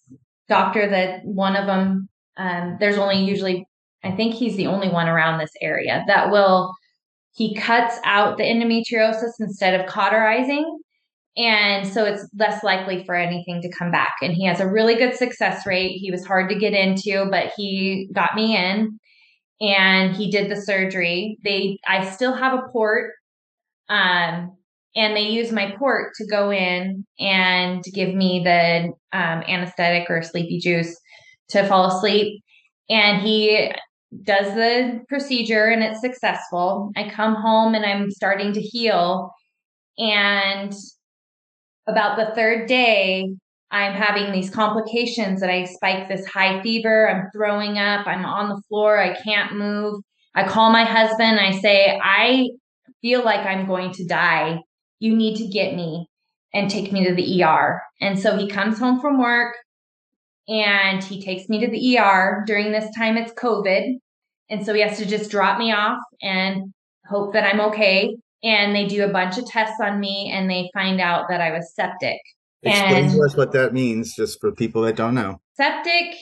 [0.48, 3.64] doctor that one of them, um, there's only usually
[4.02, 6.74] I think he's the only one around this area that will
[7.34, 10.80] he cuts out the endometriosis instead of cauterizing.
[11.36, 14.14] And so it's less likely for anything to come back.
[14.20, 15.92] And he has a really good success rate.
[15.92, 18.98] He was hard to get into but he got me in
[19.60, 21.38] and he did the surgery.
[21.44, 23.12] They i still have a port
[23.88, 24.56] um
[24.94, 30.22] and they use my port to go in and give me the um, anesthetic or
[30.22, 30.98] sleepy juice
[31.48, 32.42] to fall asleep
[32.88, 33.72] and he
[34.22, 36.90] does the procedure and it's successful.
[36.96, 39.30] I come home and I'm starting to heal.
[39.98, 40.72] And
[41.86, 43.34] about the third day,
[43.70, 47.08] I'm having these complications that I spike this high fever.
[47.08, 48.06] I'm throwing up.
[48.06, 48.98] I'm on the floor.
[48.98, 50.02] I can't move.
[50.34, 51.40] I call my husband.
[51.40, 52.50] I say, I
[53.00, 54.58] feel like I'm going to die.
[55.02, 56.06] You need to get me
[56.54, 57.82] and take me to the ER.
[58.00, 59.56] And so he comes home from work
[60.46, 62.44] and he takes me to the ER.
[62.46, 63.96] During this time, it's COVID.
[64.48, 66.72] And so he has to just drop me off and
[67.06, 68.16] hope that I'm okay.
[68.44, 71.50] And they do a bunch of tests on me and they find out that I
[71.50, 72.20] was septic.
[72.62, 75.40] Explain and to us what that means, just for people that don't know.
[75.56, 76.14] Septic,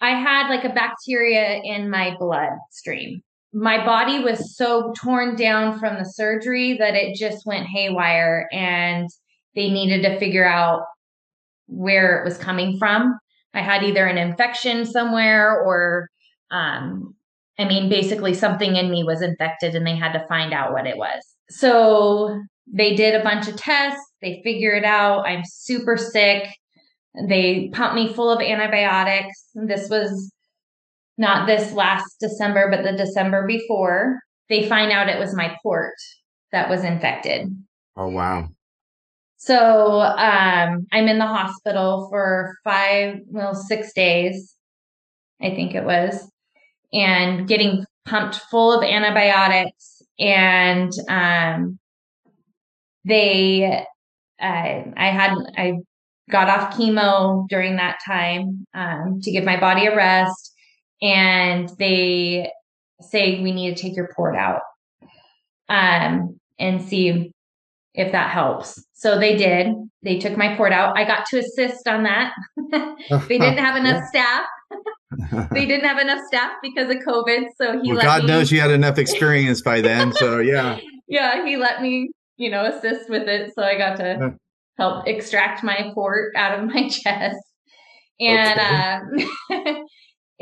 [0.00, 3.22] I had like a bacteria in my bloodstream.
[3.52, 9.08] My body was so torn down from the surgery that it just went haywire and
[9.54, 10.84] they needed to figure out
[11.66, 13.18] where it was coming from.
[13.54, 16.08] I had either an infection somewhere or
[16.50, 17.14] um,
[17.58, 20.86] I mean, basically something in me was infected and they had to find out what
[20.86, 21.22] it was.
[21.50, 25.26] So they did a bunch of tests, they figure it out.
[25.26, 26.48] I'm super sick.
[27.28, 29.48] They pumped me full of antibiotics.
[29.54, 30.32] This was
[31.18, 34.18] not this last December, but the December before.
[34.48, 35.94] They find out it was my port
[36.50, 37.48] that was infected.
[37.96, 38.48] Oh, wow.
[39.36, 44.54] So um, I'm in the hospital for five, well, six days,
[45.40, 46.28] I think it was
[46.92, 51.78] and getting pumped full of antibiotics and um,
[53.04, 53.84] they
[54.40, 55.74] uh, i had i
[56.30, 60.51] got off chemo during that time um, to give my body a rest
[61.02, 62.50] and they
[63.00, 64.62] say we need to take your port out
[65.68, 67.32] um, and see
[67.94, 69.68] if that helps so they did
[70.02, 72.32] they took my port out i got to assist on that
[73.28, 74.46] they didn't have enough staff
[75.52, 77.46] they didn't have enough staff because of COVID.
[77.56, 80.12] So he well, God me, knows you had enough experience by then.
[80.12, 80.78] So yeah.
[81.08, 83.52] yeah, he let me, you know, assist with it.
[83.54, 84.34] So I got to
[84.78, 87.38] help extract my port out of my chest.
[88.20, 89.26] And okay.
[89.50, 89.74] uh,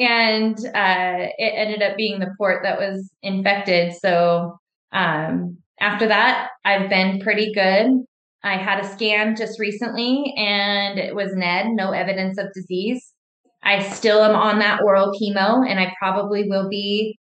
[0.01, 3.95] and uh, it ended up being the port that was infected.
[3.95, 4.59] So
[4.93, 7.91] um, after that, I've been pretty good.
[8.43, 13.13] I had a scan just recently and it was NED, no evidence of disease.
[13.63, 17.19] I still am on that oral chemo and I probably will be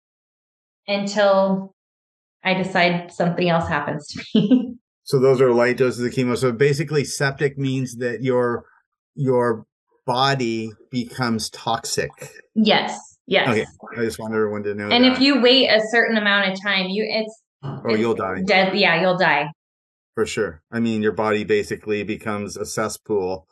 [0.85, 1.73] until
[2.43, 4.75] I decide something else happens to me.
[5.03, 6.37] so those are light doses of chemo.
[6.37, 8.65] So basically septic means that your
[9.15, 9.65] your
[10.05, 12.11] body becomes toxic.
[12.53, 13.17] Yes.
[13.27, 13.49] Yes.
[13.49, 13.65] Okay.
[13.97, 14.89] I just want everyone to know.
[14.89, 15.13] And that.
[15.13, 18.41] if you wait a certain amount of time, you it's Oh, you'll die.
[18.45, 18.75] Dead.
[18.77, 19.47] Yeah, you'll die.
[20.13, 20.61] For sure.
[20.71, 23.47] I mean, your body basically becomes a cesspool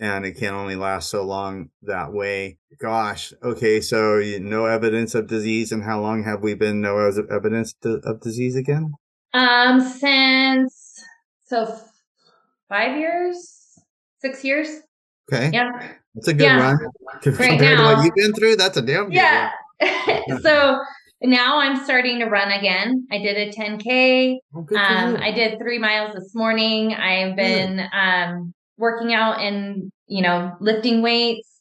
[0.00, 2.58] and it can only last so long that way.
[2.80, 3.32] Gosh.
[3.42, 3.80] Okay.
[3.80, 5.70] So no evidence of disease.
[5.72, 6.98] And how long have we been no
[7.30, 8.92] evidence of disease again?
[9.34, 11.02] Um, since
[11.46, 11.78] so
[12.68, 13.78] five years,
[14.20, 14.68] six years.
[15.32, 15.50] Okay.
[15.52, 15.70] Yeah.
[16.14, 16.60] That's a good yeah.
[16.60, 16.78] run.
[17.22, 19.50] Compared right now, to what you've been through, that's a damn good yeah.
[20.42, 20.80] so
[21.22, 23.06] now I'm starting to run again.
[23.10, 24.36] I did a 10K.
[24.54, 26.94] Oh, um, I did three miles this morning.
[26.94, 31.60] I've been um, working out and, you know, lifting weights.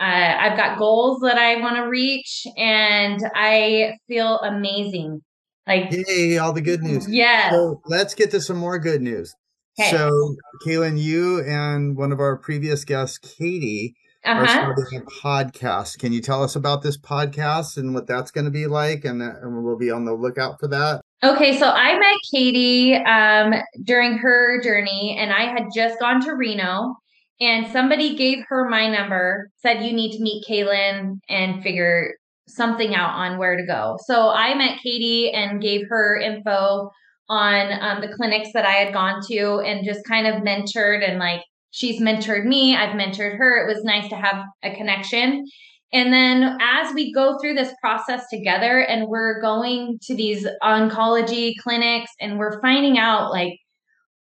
[0.00, 5.20] Uh, I've got goals that I want to reach and I feel amazing.
[5.66, 7.08] Like, yay, all the good news.
[7.08, 7.50] Yeah.
[7.50, 9.34] So let's get to some more good news.
[9.80, 9.90] Okay.
[9.90, 10.36] So,
[10.66, 13.94] Kaylynn, you and one of our previous guests, Katie,
[14.24, 14.40] uh-huh.
[14.40, 15.98] are starting a podcast.
[15.98, 19.04] Can you tell us about this podcast and what that's going to be like?
[19.04, 21.00] And, uh, and we'll be on the lookout for that.
[21.24, 23.54] Okay, so I met Katie um,
[23.84, 26.96] during her journey, and I had just gone to Reno,
[27.40, 32.14] and somebody gave her my number, said you need to meet Kaylynn and figure
[32.48, 33.96] something out on where to go.
[34.04, 36.90] So I met Katie and gave her info
[37.32, 41.18] on um, the clinics that I had gone to, and just kind of mentored and
[41.18, 43.66] like she's mentored me, I've mentored her.
[43.66, 45.46] It was nice to have a connection.
[45.94, 51.54] And then as we go through this process together and we're going to these oncology
[51.62, 53.58] clinics and we're finding out like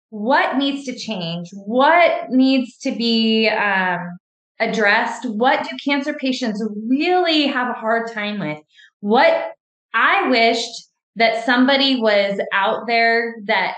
[0.10, 4.18] what needs to change, what needs to be um,
[4.60, 8.60] addressed, what do cancer patients really have a hard time with,
[9.02, 9.52] what
[9.94, 10.85] I wished
[11.16, 13.76] that somebody was out there that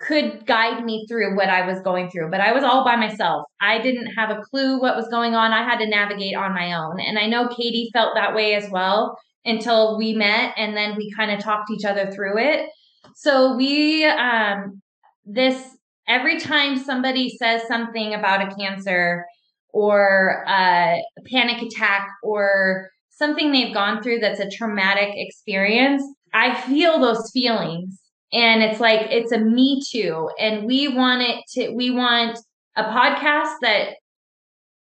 [0.00, 3.44] could guide me through what I was going through, but I was all by myself.
[3.60, 5.52] I didn't have a clue what was going on.
[5.52, 7.00] I had to navigate on my own.
[7.00, 11.12] And I know Katie felt that way as well until we met and then we
[11.16, 12.68] kind of talked each other through it.
[13.14, 14.80] So we, um,
[15.24, 15.76] this,
[16.08, 19.24] every time somebody says something about a cancer
[19.72, 26.02] or a panic attack or something they've gone through that's a traumatic experience,
[26.34, 28.00] I feel those feelings
[28.32, 30.28] and it's like it's a me too.
[30.38, 32.38] And we want it to we want
[32.76, 33.94] a podcast that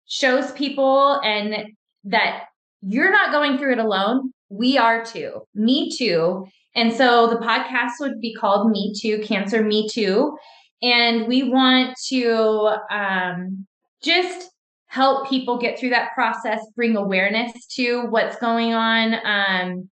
[0.06, 1.66] shows people and
[2.04, 2.44] that
[2.80, 4.32] you're not going through it alone.
[4.48, 5.42] We are too.
[5.54, 6.46] Me too.
[6.74, 10.36] And so the podcast would be called me too cancer me too.
[10.80, 13.66] And we want to um,
[14.02, 14.50] just
[14.86, 19.90] help people get through that process bring awareness to what's going on um,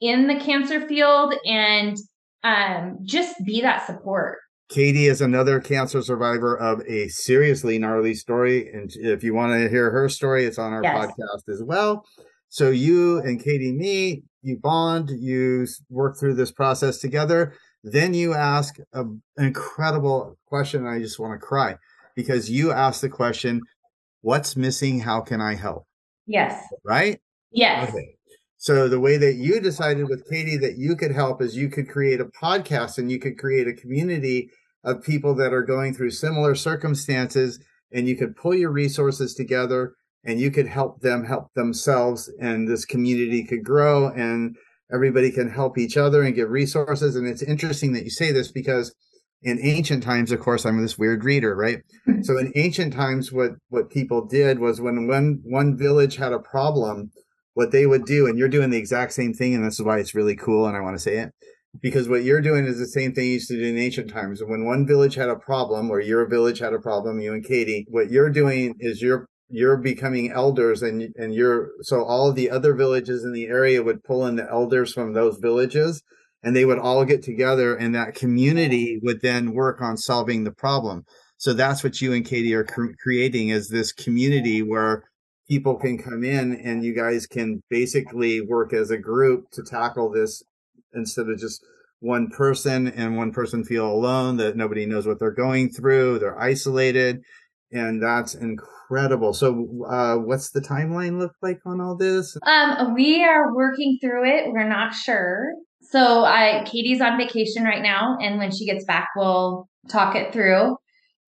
[0.00, 1.96] in the cancer field and
[2.42, 4.38] um, just be that support.
[4.68, 8.70] Katie is another cancer survivor of a seriously gnarly story.
[8.72, 10.96] And if you want to hear her story, it's on our yes.
[10.96, 12.04] podcast as well.
[12.48, 17.54] So you and Katie meet, you bond, you work through this process together.
[17.82, 20.86] Then you ask a, an incredible question.
[20.86, 21.76] I just want to cry
[22.14, 23.60] because you ask the question,
[24.22, 25.00] What's missing?
[25.00, 25.86] How can I help?
[26.26, 26.62] Yes.
[26.84, 27.20] Right?
[27.50, 27.88] Yes.
[27.88, 28.16] Okay.
[28.60, 31.88] So the way that you decided with Katie that you could help is you could
[31.88, 34.50] create a podcast and you could create a community
[34.84, 37.58] of people that are going through similar circumstances
[37.90, 42.68] and you could pull your resources together and you could help them help themselves and
[42.68, 44.58] this community could grow and
[44.92, 47.16] everybody can help each other and give resources.
[47.16, 48.94] And it's interesting that you say this because
[49.42, 51.78] in ancient times of course i'm this weird reader right?
[52.24, 56.38] So in ancient times what what people did was when one one village had a
[56.38, 57.10] problem
[57.60, 59.98] what they would do, and you're doing the exact same thing, and this is why
[59.98, 61.30] it's really cool, and I want to say it
[61.78, 64.42] because what you're doing is the same thing you used to do in ancient times.
[64.42, 67.86] When one village had a problem, or your village had a problem, you and Katie,
[67.90, 72.74] what you're doing is you're you're becoming elders, and and you're so all the other
[72.74, 76.02] villages in the area would pull in the elders from those villages,
[76.42, 80.52] and they would all get together, and that community would then work on solving the
[80.52, 81.04] problem.
[81.36, 85.04] So that's what you and Katie are cr- creating is this community where
[85.50, 90.08] people can come in and you guys can basically work as a group to tackle
[90.08, 90.44] this
[90.94, 91.64] instead of just
[91.98, 96.40] one person and one person feel alone that nobody knows what they're going through they're
[96.40, 97.20] isolated
[97.72, 99.32] and that's incredible.
[99.32, 102.36] So uh, what's the timeline look like on all this?
[102.44, 104.52] Um we are working through it.
[104.52, 105.52] We're not sure.
[105.82, 110.32] So i katie's on vacation right now and when she gets back we'll talk it
[110.32, 110.76] through.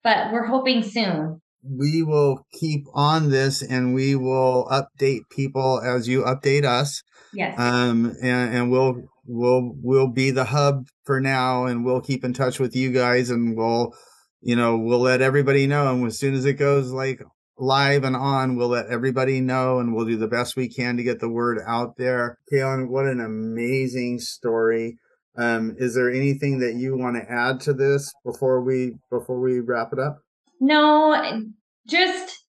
[0.03, 6.07] But we're hoping soon we will keep on this and we will update people as
[6.07, 7.01] you update us.
[7.33, 7.57] Yes.
[7.57, 8.95] Um, and, and we'll,
[9.25, 13.29] we'll, we'll be the hub for now and we'll keep in touch with you guys
[13.29, 13.93] and we'll,
[14.41, 15.91] you know, we'll let everybody know.
[15.91, 17.21] And as soon as it goes like
[17.57, 21.03] live and on, we'll let everybody know and we'll do the best we can to
[21.03, 22.37] get the word out there.
[22.51, 24.97] Kaylynn, what an amazing story.
[25.35, 29.59] Um, is there anything that you want to add to this before we before we
[29.59, 30.19] wrap it up?
[30.59, 31.43] No,
[31.87, 32.43] just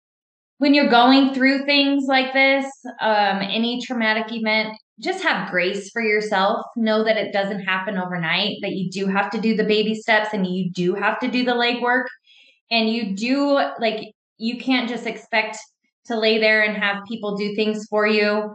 [0.58, 2.66] when you're going through things like this,
[3.02, 6.66] um, any traumatic event, just have grace for yourself.
[6.76, 10.30] Know that it doesn't happen overnight, that you do have to do the baby steps
[10.34, 12.06] and you do have to do the legwork.
[12.72, 15.58] And you do, like, you can't just expect
[16.06, 18.54] to lay there and have people do things for you.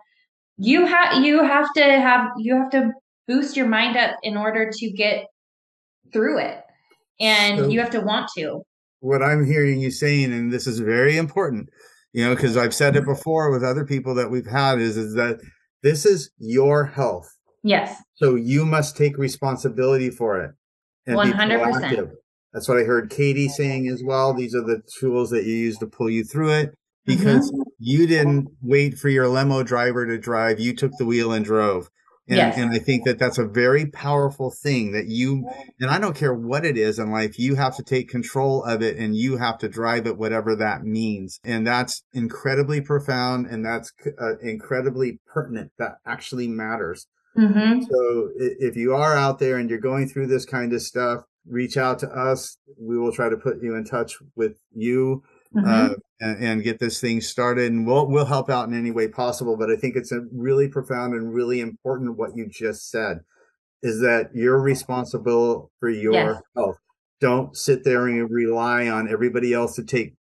[0.56, 2.90] You have you have to have you have to
[3.26, 5.26] boost your mind up in order to get
[6.12, 6.60] through it.
[7.20, 8.62] And so, you have to want to.
[9.00, 11.68] What I'm hearing you saying, and this is very important,
[12.12, 15.14] you know, because I've said it before with other people that we've had, is is
[15.14, 15.40] that
[15.82, 17.28] this is your health.
[17.62, 18.02] Yes.
[18.14, 20.50] So you must take responsibility for it.
[21.06, 22.10] One hundred percent.
[22.52, 24.34] That's what I heard Katie saying as well.
[24.34, 27.62] These are the tools that you use to pull you through it because mm-hmm.
[27.78, 30.58] you didn't wait for your limo driver to drive.
[30.58, 31.88] You took the wheel and drove.
[32.28, 32.58] And, yes.
[32.58, 35.48] and I think that that's a very powerful thing that you,
[35.80, 38.82] and I don't care what it is in life, you have to take control of
[38.82, 41.40] it and you have to drive it, whatever that means.
[41.42, 45.72] And that's incredibly profound and that's uh, incredibly pertinent.
[45.78, 47.06] That actually matters.
[47.36, 47.82] Mm-hmm.
[47.82, 51.76] So if you are out there and you're going through this kind of stuff, reach
[51.76, 52.58] out to us.
[52.78, 55.22] We will try to put you in touch with you
[55.54, 55.66] mm-hmm.
[55.66, 57.70] uh, and, and, get this thing started.
[57.70, 59.56] And we'll we'll help out in any way possible.
[59.56, 63.18] But I think it's a really profound and really important what you just said
[63.82, 66.42] is that you're responsible for your yes.
[66.56, 66.76] health.
[67.20, 70.14] Don't sit there and rely on everybody else to take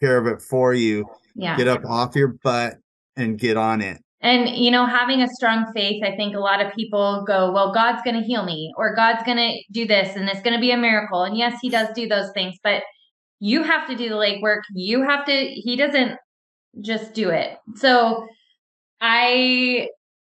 [0.00, 1.04] care of it for you.
[1.34, 1.56] Yeah.
[1.56, 2.74] Get up off your butt
[3.16, 3.98] and get on it.
[4.20, 7.72] And, you know, having a strong faith, I think a lot of people go, well,
[7.72, 10.60] God's going to heal me or God's going to do this and it's going to
[10.60, 11.22] be a miracle.
[11.22, 12.82] And yes, he does do those things, but
[13.40, 14.62] you have to do the legwork.
[14.72, 16.16] You have to, he doesn't
[16.80, 17.56] just do it.
[17.76, 18.26] So
[19.00, 19.88] I,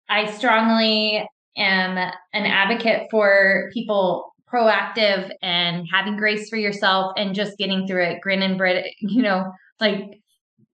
[0.09, 1.27] I strongly
[1.57, 2.13] am an
[2.47, 8.43] advocate for people proactive and having grace for yourself and just getting through it, grin
[8.43, 9.51] and grit, you know,
[9.81, 10.21] like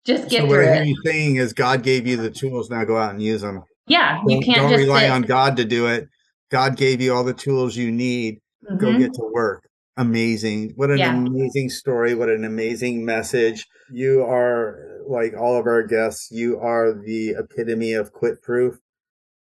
[0.07, 2.71] just get so through what I hear you saying is God gave you the tools.
[2.71, 3.63] Now go out and use them.
[3.87, 5.11] Yeah, you don't, can't don't just rely sit.
[5.11, 6.09] on God to do it.
[6.51, 8.39] God gave you all the tools you need.
[8.65, 8.79] Mm-hmm.
[8.79, 9.65] Go get to work
[9.97, 10.73] amazing.
[10.77, 11.15] What an yeah.
[11.15, 12.15] amazing story.
[12.15, 13.67] What an amazing message.
[13.91, 16.31] You are like all of our guests.
[16.31, 18.79] You are the epitome of quit proof.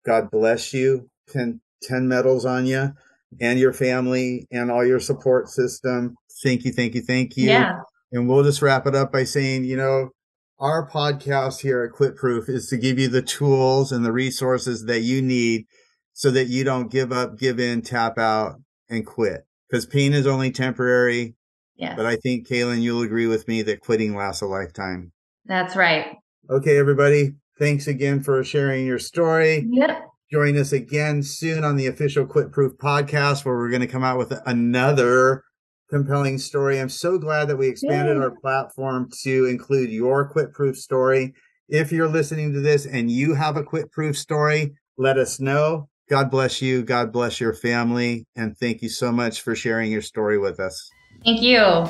[0.05, 1.09] God bless you.
[1.29, 2.93] 10, 10 medals on you
[3.41, 6.17] and your family and all your support system.
[6.43, 6.73] Thank you.
[6.73, 7.03] Thank you.
[7.03, 7.49] Thank you.
[7.49, 7.81] Yeah.
[8.13, 10.11] And we'll just wrap it up by saying, you know,
[10.59, 15.01] our podcast here at QuitProof is to give you the tools and the resources that
[15.01, 15.67] you need
[16.13, 18.57] so that you don't give up, give in, tap out,
[18.89, 21.35] and quit because pain is only temporary.
[21.77, 21.95] Yes.
[21.97, 25.13] But I think, Kaylynn, you'll agree with me that quitting lasts a lifetime.
[25.47, 26.17] That's right.
[26.51, 27.35] Okay, everybody.
[27.59, 29.67] Thanks again for sharing your story.
[29.71, 30.07] Yep.
[30.33, 34.19] Join us again soon on the official QuitProof podcast, where we're going to come out
[34.19, 35.43] with another
[35.91, 36.79] compelling story.
[36.79, 38.23] I'm so glad that we expanded Yay.
[38.23, 41.35] our platform to include your QuitProof story.
[41.69, 45.89] If you're listening to this and you have a QuitProof story, let us know.
[46.11, 46.83] God bless you.
[46.83, 48.27] God bless your family.
[48.35, 50.91] And thank you so much for sharing your story with us.
[51.25, 51.87] Thank you.